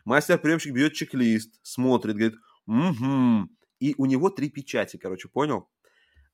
Мастер-приемщик 0.04 0.72
берет 0.72 0.94
чек-лист, 0.94 1.60
смотрит, 1.62 2.16
говорит, 2.16 2.38
угу. 2.66 3.48
И 3.82 3.96
у 3.98 4.06
него 4.06 4.30
три 4.30 4.48
печати, 4.48 4.96
короче, 4.96 5.28
понял? 5.28 5.68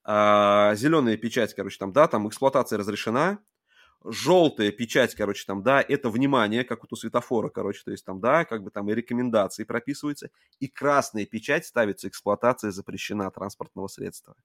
А, 0.05 0.75
зеленая 0.75 1.17
печать, 1.17 1.55
короче, 1.55 1.79
там, 1.79 1.95
да, 1.95 2.07
там 2.07 2.29
эксплуатация 2.29 2.79
разрешена, 2.79 3.39
желтая 4.05 4.71
печать, 4.73 5.15
короче, 5.15 5.45
там, 5.47 5.63
да, 5.63 5.83
это 5.83 6.11
внимание, 6.11 6.65
как 6.65 6.83
вот 6.83 6.93
у 6.93 6.97
светофора, 6.97 7.49
короче, 7.51 7.83
то 7.85 7.91
есть 7.91 8.05
там, 8.05 8.21
да, 8.21 8.45
как 8.45 8.63
бы 8.63 8.71
там 8.71 8.89
и 8.91 8.95
рекомендации 8.95 9.65
прописываются, 9.65 10.31
и 10.61 10.69
красная 10.69 11.27
печать 11.27 11.67
ставится, 11.67 12.09
эксплуатация 12.09 12.71
запрещена 12.71 13.31
транспортного 13.31 13.89
средства. 13.89 14.37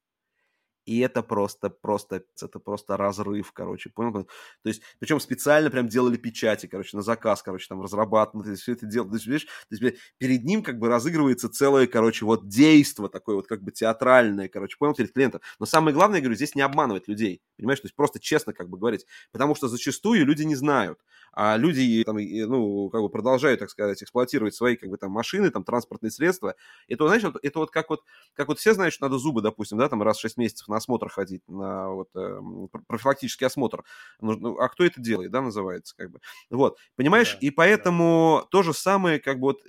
И 0.85 0.99
это 0.99 1.23
просто, 1.23 1.69
просто, 1.69 2.23
это 2.41 2.59
просто 2.59 2.97
разрыв, 2.97 3.51
короче, 3.53 3.89
понял? 3.89 4.11
То 4.13 4.25
есть, 4.69 4.81
причем 4.99 5.19
специально 5.19 5.69
прям 5.69 5.87
делали 5.87 6.17
печати, 6.17 6.65
короче, 6.67 6.97
на 6.97 7.03
заказ, 7.03 7.41
короче, 7.41 7.67
там 7.69 7.81
разрабатывали, 7.81 8.55
все 8.55 8.73
это 8.73 8.85
дело, 8.85 9.07
то 9.07 9.15
есть, 9.15 9.25
видишь, 9.27 9.45
то 9.69 9.75
есть, 9.75 9.97
перед 10.17 10.43
ним 10.43 10.61
как 10.63 10.79
бы 10.79 10.89
разыгрывается 10.89 11.49
целое, 11.49 11.87
короче, 11.87 12.25
вот 12.25 12.47
действо 12.49 13.09
такое 13.09 13.35
вот 13.37 13.47
как 13.47 13.63
бы 13.63 13.71
театральное, 13.71 14.49
короче, 14.49 14.77
понял, 14.77 14.93
перед 14.93 15.13
клиентом. 15.13 15.41
Но 15.59 15.65
самое 15.65 15.93
главное, 15.95 16.17
я 16.17 16.21
говорю, 16.21 16.35
здесь 16.35 16.55
не 16.55 16.61
обманывать 16.61 17.07
людей, 17.07 17.41
понимаешь, 17.57 17.79
то 17.79 17.85
есть 17.85 17.95
просто 17.95 18.19
честно 18.19 18.53
как 18.53 18.69
бы 18.69 18.77
говорить, 18.77 19.05
потому 19.31 19.55
что 19.55 19.67
зачастую 19.69 20.25
люди 20.25 20.43
не 20.43 20.55
знают, 20.55 20.99
а 21.31 21.57
люди, 21.57 22.03
там, 22.05 22.17
ну, 22.17 22.89
как 22.89 23.01
бы 23.01 23.09
продолжают, 23.09 23.59
так 23.59 23.69
сказать, 23.69 24.03
эксплуатировать 24.03 24.53
свои, 24.53 24.75
как 24.75 24.89
бы, 24.89 24.97
там, 24.97 25.11
машины, 25.11 25.49
там, 25.49 25.63
транспортные 25.63 26.11
средства. 26.11 26.55
Это, 26.87 27.07
знаешь, 27.07 27.23
это 27.41 27.59
вот 27.59 27.71
как 27.71 27.89
вот, 27.89 28.01
как 28.33 28.47
вот 28.49 28.59
все 28.59 28.73
знают, 28.73 28.93
что 28.93 29.05
надо 29.05 29.17
зубы, 29.17 29.41
допустим, 29.41 29.77
да, 29.79 29.89
там, 29.89 30.03
раз 30.03 30.17
в 30.17 30.21
6 30.21 30.37
месяцев 30.37 30.67
на 30.73 30.77
осмотр 30.77 31.09
ходить, 31.09 31.43
на 31.47 31.89
вот, 31.89 32.09
э, 32.15 32.41
профилактический 32.87 33.45
осмотр. 33.45 33.83
Ну, 34.19 34.57
а 34.57 34.67
кто 34.69 34.83
это 34.83 34.99
делает, 34.99 35.31
да, 35.31 35.41
называется, 35.41 35.95
как 35.95 36.11
бы. 36.11 36.19
Вот, 36.49 36.77
понимаешь? 36.95 37.33
Да, 37.33 37.47
и 37.47 37.49
поэтому 37.51 38.39
да. 38.41 38.47
то 38.49 38.63
же 38.63 38.73
самое, 38.73 39.19
как 39.19 39.39
бы, 39.39 39.47
вот, 39.47 39.61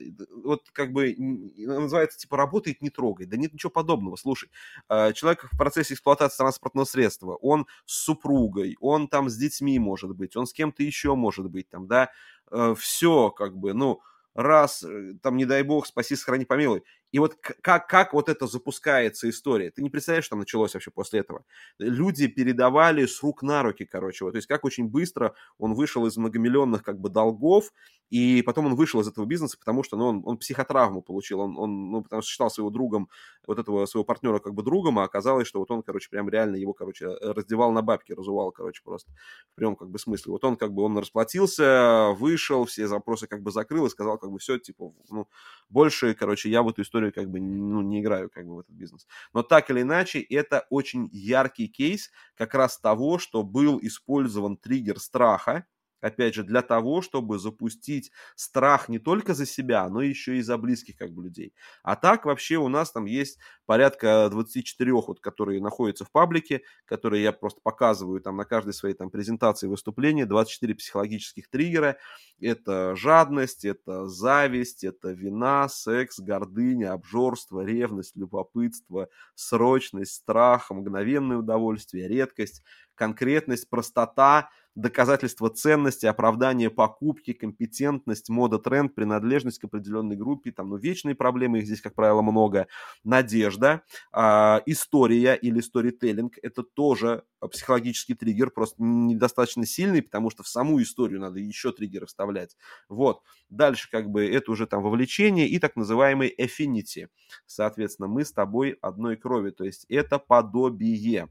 вот, 0.43 0.63
как 0.73 0.93
бы, 0.93 1.15
называется, 1.17 2.19
типа, 2.19 2.37
работает, 2.37 2.83
не 2.83 2.91
трогай. 2.91 3.27
Да 3.27 3.37
нет 3.37 3.53
ничего 3.53 3.71
подобного, 3.71 4.17
слушай. 4.17 4.51
Э, 4.89 5.13
человек 5.13 5.45
в 5.53 5.57
процессе 5.57 5.95
эксплуатации 5.95 6.39
транспортного 6.39 6.87
средства, 6.87 7.35
он 7.37 7.67
с 7.85 8.05
супругой, 8.05 8.77
он 8.81 9.09
там 9.09 9.29
с 9.29 9.37
детьми 9.37 9.79
может 9.79 10.15
быть, 10.17 10.37
он 10.37 10.47
с 10.47 10.53
кем-то 10.53 10.83
еще 10.83 11.15
может 11.15 11.51
быть, 11.51 11.69
там, 11.69 11.87
да, 11.87 12.11
э, 12.51 12.75
все, 12.79 13.31
как 13.31 13.57
бы, 13.57 13.75
ну, 13.75 14.01
раз, 14.35 14.83
э, 14.83 15.15
там, 15.23 15.37
не 15.37 15.45
дай 15.45 15.63
бог, 15.63 15.87
спаси, 15.87 16.17
сохрани, 16.17 16.45
помилуй. 16.45 16.83
И 17.15 17.21
вот 17.21 17.37
как, 17.37 17.87
как 17.87 18.13
вот 18.13 18.29
это 18.29 18.49
запускается 18.49 19.31
история? 19.31 19.71
Ты 19.71 19.83
не 19.83 19.89
представляешь, 19.91 20.25
что 20.25 20.35
началось 20.35 20.75
вообще 20.75 20.91
после 20.91 21.21
этого? 21.21 21.45
Люди 21.79 22.27
передавали 22.27 23.07
с 23.07 23.23
рук 23.23 23.45
на 23.45 23.63
руки, 23.63 23.85
короче. 23.85 24.25
Вот, 24.25 24.33
то 24.33 24.39
есть 24.39 24.49
как 24.49 24.65
очень 24.65 24.89
быстро 24.89 25.37
он 25.57 25.75
вышел 25.75 26.07
из 26.07 26.17
многомиллионных 26.17 26.83
как 26.83 26.99
бы 26.99 27.11
долгов, 27.11 27.71
и 28.11 28.43
потом 28.43 28.67
он 28.67 28.75
вышел 28.75 29.01
из 29.01 29.07
этого 29.07 29.27
бизнеса, 29.27 29.57
потому 29.59 29.85
что 29.85 29.97
ну, 29.97 30.07
он, 30.07 30.23
он 30.25 30.39
психотравму 30.39 31.03
получил. 31.03 31.39
Он, 31.41 31.57
он 31.57 31.91
ну, 31.91 32.03
потому 32.03 32.23
что 32.23 32.31
считал 32.31 32.51
своего 32.51 32.71
другом, 32.71 33.09
вот 33.47 33.59
этого 33.59 33.87
своего 33.87 34.05
партнера 34.05 34.39
как 34.41 34.55
бы 34.55 34.63
другом, 34.63 34.99
а 34.99 35.05
оказалось, 35.05 35.47
что 35.47 35.61
вот 35.61 35.71
он, 35.71 35.83
короче, 35.83 36.11
прям 36.11 36.29
реально 36.29 36.57
его, 36.57 36.73
короче, 36.73 37.09
раздевал 37.21 37.71
на 37.73 37.83
бабки, 37.83 38.13
разувал, 38.13 38.51
короче, 38.53 38.83
просто 38.85 39.13
в 39.53 39.55
прямом 39.55 39.77
как 39.77 39.89
бы 39.91 39.99
смысле. 39.99 40.33
Вот 40.33 40.45
он 40.45 40.57
как 40.57 40.73
бы, 40.73 40.83
он 40.83 40.99
расплатился, 40.99 42.11
вышел, 42.17 42.65
все 42.65 42.87
запросы 42.89 43.27
как 43.27 43.43
бы 43.43 43.51
закрыл 43.53 43.87
и 43.87 43.91
сказал 43.91 44.19
как 44.19 44.31
бы 44.31 44.39
все, 44.39 44.59
типа, 44.59 44.93
ну, 45.11 45.29
больше, 45.69 46.15
короче, 46.15 46.51
я 46.51 46.63
в 46.63 46.69
эту 46.69 46.83
историю 46.83 47.04
как 47.13 47.31
бы 47.31 47.41
ну, 47.41 47.83
не 47.83 48.01
играю 48.01 48.31
как 48.31 48.47
бы 48.47 48.57
в 48.57 48.59
этот 48.61 48.75
бизнес. 48.75 49.07
Но 49.33 49.43
так 49.43 49.71
или 49.71 49.83
иначе, 49.83 50.21
это 50.21 50.67
очень 50.71 51.09
яркий 51.13 51.69
кейс 51.69 52.11
как 52.37 52.55
раз 52.55 52.79
того, 52.79 53.19
что 53.19 53.43
был 53.43 53.79
использован 53.83 54.57
триггер 54.57 54.99
страха, 55.01 55.67
опять 56.05 56.35
же, 56.35 56.45
для 56.45 56.63
того, 56.63 57.03
чтобы 57.03 57.39
запустить 57.39 58.11
страх 58.37 58.89
не 58.89 58.99
только 58.99 59.35
за 59.35 59.47
себя, 59.47 59.89
но 59.89 60.03
еще 60.03 60.37
и 60.39 60.43
за 60.43 60.59
близких 60.59 60.97
как 60.97 61.13
бы 61.13 61.25
людей. 61.25 61.55
А 61.83 61.97
так 61.97 62.25
вообще 62.27 62.57
у 62.57 62.69
нас 62.69 62.93
там 62.93 63.07
есть 63.07 63.39
порядка 63.67 64.29
24, 64.31 64.93
вот, 64.93 65.21
которые 65.21 65.61
находятся 65.61 66.05
в 66.05 66.11
паблике, 66.13 66.63
которые 66.85 67.23
я 67.23 67.33
просто 67.33 67.61
показываю 67.63 68.21
там 68.21 68.37
на 68.37 68.45
каждой 68.45 68.75
своей 68.75 68.95
там 68.95 69.11
презентации, 69.11 69.67
выступлении, 69.67 70.25
24 70.25 70.75
психологических 70.75 71.49
триггера. 71.49 71.97
Это 72.41 72.95
жадность, 72.97 73.65
это 73.65 74.07
зависть, 74.07 74.85
это 74.85 75.11
вина, 75.13 75.69
секс, 75.69 76.19
гордыня, 76.21 76.93
обжорство, 76.93 77.65
ревность, 77.65 78.17
любопытство, 78.17 79.09
срочность, 79.35 80.13
страх, 80.15 80.71
мгновенное 80.71 81.39
удовольствие, 81.39 82.09
редкость, 82.09 82.63
конкретность, 82.95 83.69
простота, 83.69 84.51
доказательство 84.75 85.51
ценности, 85.51 86.07
оправдание 86.07 86.69
покупки, 86.69 87.33
компетентность, 87.33 88.29
мода, 88.29 88.59
тренд, 88.59 88.95
принадлежность 88.95 89.59
к 89.59 89.65
определенной 89.65 90.17
группе, 90.17 90.51
там, 90.51 90.71
ну, 90.71 90.77
вечные 90.77 91.15
проблемы, 91.15 91.59
их 91.61 91.67
здесь, 91.67 91.81
как 91.81 91.95
правило, 91.95 92.23
много, 92.23 92.67
надежда, 93.05 93.83
э, 94.13 94.61
история 94.67 95.35
или 95.37 95.61
сторителлинг, 95.61 96.39
это 96.43 96.63
тоже 96.63 97.23
психологический 97.53 98.15
триггер, 98.15 98.51
просто 98.51 98.77
недостаточно 98.83 99.65
сильный, 99.67 100.03
потому 100.03 100.31
что 100.31 100.43
в 100.43 100.49
саму 100.49 100.83
историю 100.83 101.21
надо 101.21 101.39
еще 101.39 101.73
триггеры 101.73 102.07
вставлять. 102.07 102.57
Вот. 102.89 103.23
Дальше 103.51 103.89
как 103.91 104.11
бы 104.11 104.27
это 104.27 104.51
уже 104.51 104.67
там 104.67 104.83
вовлечение 104.83 105.47
и 105.49 105.59
так 105.59 105.77
называемый 105.77 106.35
affinity. 106.37 107.09
Соответственно, 107.47 108.09
мы 108.09 108.25
с 108.25 108.33
тобой 108.33 108.77
одной 108.81 109.17
крови, 109.17 109.51
то 109.51 109.65
есть 109.65 109.87
это 109.89 110.19
подобие. 110.19 111.29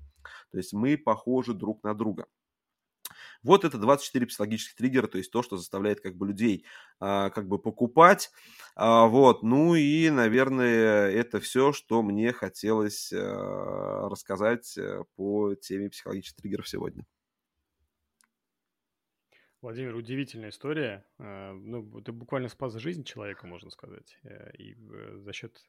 То 0.52 0.58
есть 0.58 0.74
мы 0.74 0.98
похожи 0.98 1.54
друг 1.54 1.84
на 1.84 1.94
друга. 1.94 2.28
Вот 3.44 3.66
это 3.66 3.78
24 3.78 4.26
психологических 4.26 4.76
триггера, 4.76 5.08
то 5.08 5.18
есть 5.18 5.32
то, 5.32 5.44
что 5.44 5.58
заставляет 5.58 6.00
как 6.00 6.16
бы 6.16 6.28
людей 6.28 6.66
а, 7.00 7.30
как 7.30 7.48
бы 7.48 7.60
покупать. 7.60 8.32
А, 8.76 9.08
вот, 9.08 9.44
ну 9.44 9.76
и, 9.76 10.10
наверное, 10.10 11.10
это 11.10 11.40
все, 11.40 11.74
что 11.74 12.02
мне 12.02 12.32
хотелось 12.32 13.12
а, 13.12 14.08
рассказать 14.10 14.78
э, 14.78 15.04
по 15.16 15.56
теме 15.56 15.90
психологических 15.90 16.42
триггеров 16.42 16.68
сегодня. 16.68 17.06
Владимир, 19.64 19.96
удивительная 19.96 20.50
история. 20.50 21.06
А, 21.20 21.54
ну, 21.54 22.02
ты 22.02 22.12
буквально 22.12 22.50
спас 22.50 22.74
жизнь 22.76 23.06
человека, 23.06 23.48
можно 23.48 23.70
сказать. 23.70 24.18
Э, 24.24 24.52
и 24.58 24.74
э, 24.74 25.18
за 25.20 25.32
счет 25.32 25.64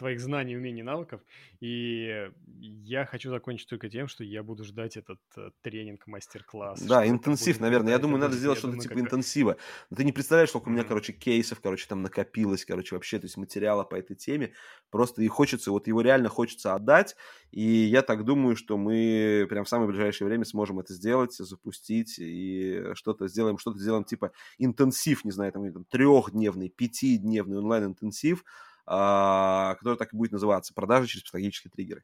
твоих 0.00 0.18
знаний, 0.18 0.56
умений, 0.56 0.82
навыков. 0.82 1.20
И 1.60 2.30
я 2.58 3.04
хочу 3.04 3.28
закончить 3.28 3.68
только 3.68 3.90
тем, 3.90 4.08
что 4.08 4.24
я 4.24 4.42
буду 4.42 4.64
ждать 4.64 4.96
этот 4.96 5.20
э, 5.36 5.50
тренинг, 5.60 6.06
мастер-класс. 6.06 6.80
Да, 6.80 7.06
интенсив, 7.06 7.56
будет, 7.56 7.60
наверное. 7.60 7.92
Я 7.92 7.98
думаю, 7.98 8.18
надо 8.18 8.34
сделать 8.34 8.58
что-то 8.58 8.78
типа 8.78 8.94
как... 8.94 9.02
интенсива. 9.02 9.58
Но 9.90 9.98
ты 9.98 10.04
не 10.04 10.12
представляешь, 10.12 10.48
сколько 10.48 10.68
у 10.68 10.72
меня, 10.72 10.84
короче, 10.84 11.12
кейсов, 11.12 11.60
короче, 11.60 11.86
там 11.86 12.00
накопилось, 12.00 12.64
короче, 12.64 12.94
вообще, 12.94 13.18
то 13.18 13.26
есть 13.26 13.36
материала 13.36 13.84
по 13.84 13.94
этой 13.94 14.16
теме. 14.16 14.54
Просто 14.90 15.22
и 15.22 15.28
хочется, 15.28 15.70
вот 15.70 15.86
его 15.86 16.00
реально 16.00 16.30
хочется 16.30 16.74
отдать. 16.74 17.14
И 17.50 17.62
я 17.62 18.00
так 18.00 18.24
думаю, 18.24 18.56
что 18.56 18.78
мы 18.78 19.46
прям 19.50 19.66
в 19.66 19.68
самое 19.68 19.90
ближайшее 19.90 20.28
время 20.28 20.46
сможем 20.46 20.80
это 20.80 20.94
сделать, 20.94 21.34
запустить 21.34 22.18
и 22.18 22.94
что-то 22.94 23.28
сделаем, 23.28 23.58
что-то 23.58 23.78
сделаем 23.78 24.04
типа 24.04 24.32
интенсив, 24.56 25.26
не 25.26 25.30
знаю, 25.30 25.52
там, 25.52 25.70
там 25.70 25.84
трехдневный, 25.84 26.70
пятидневный 26.70 27.58
онлайн-интенсив, 27.58 28.44
который 28.90 29.96
так 29.96 30.12
и 30.12 30.16
будет 30.16 30.32
называться 30.32 30.74
«Продажи 30.74 31.06
через 31.06 31.22
психологические 31.22 31.70
триггеры». 31.70 32.02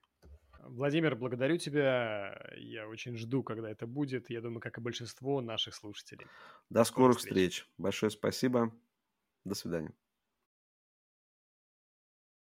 Владимир, 0.68 1.14
благодарю 1.14 1.59
тебя. 1.59 2.51
Я 2.57 2.88
очень 2.88 3.16
жду, 3.16 3.42
когда 3.42 3.70
это 3.70 3.87
будет. 3.87 4.31
Я 4.31 4.40
думаю, 4.40 4.61
как 4.61 4.79
и 4.79 4.81
большинство 4.81 5.40
наших 5.40 5.75
слушателей. 5.75 6.27
До 6.70 6.85
скорых 6.85 7.18
встреч. 7.18 7.55
встреч. 7.55 7.70
Большое 7.79 8.11
спасибо. 8.11 8.72
До 9.44 9.55
свидания. 9.55 9.92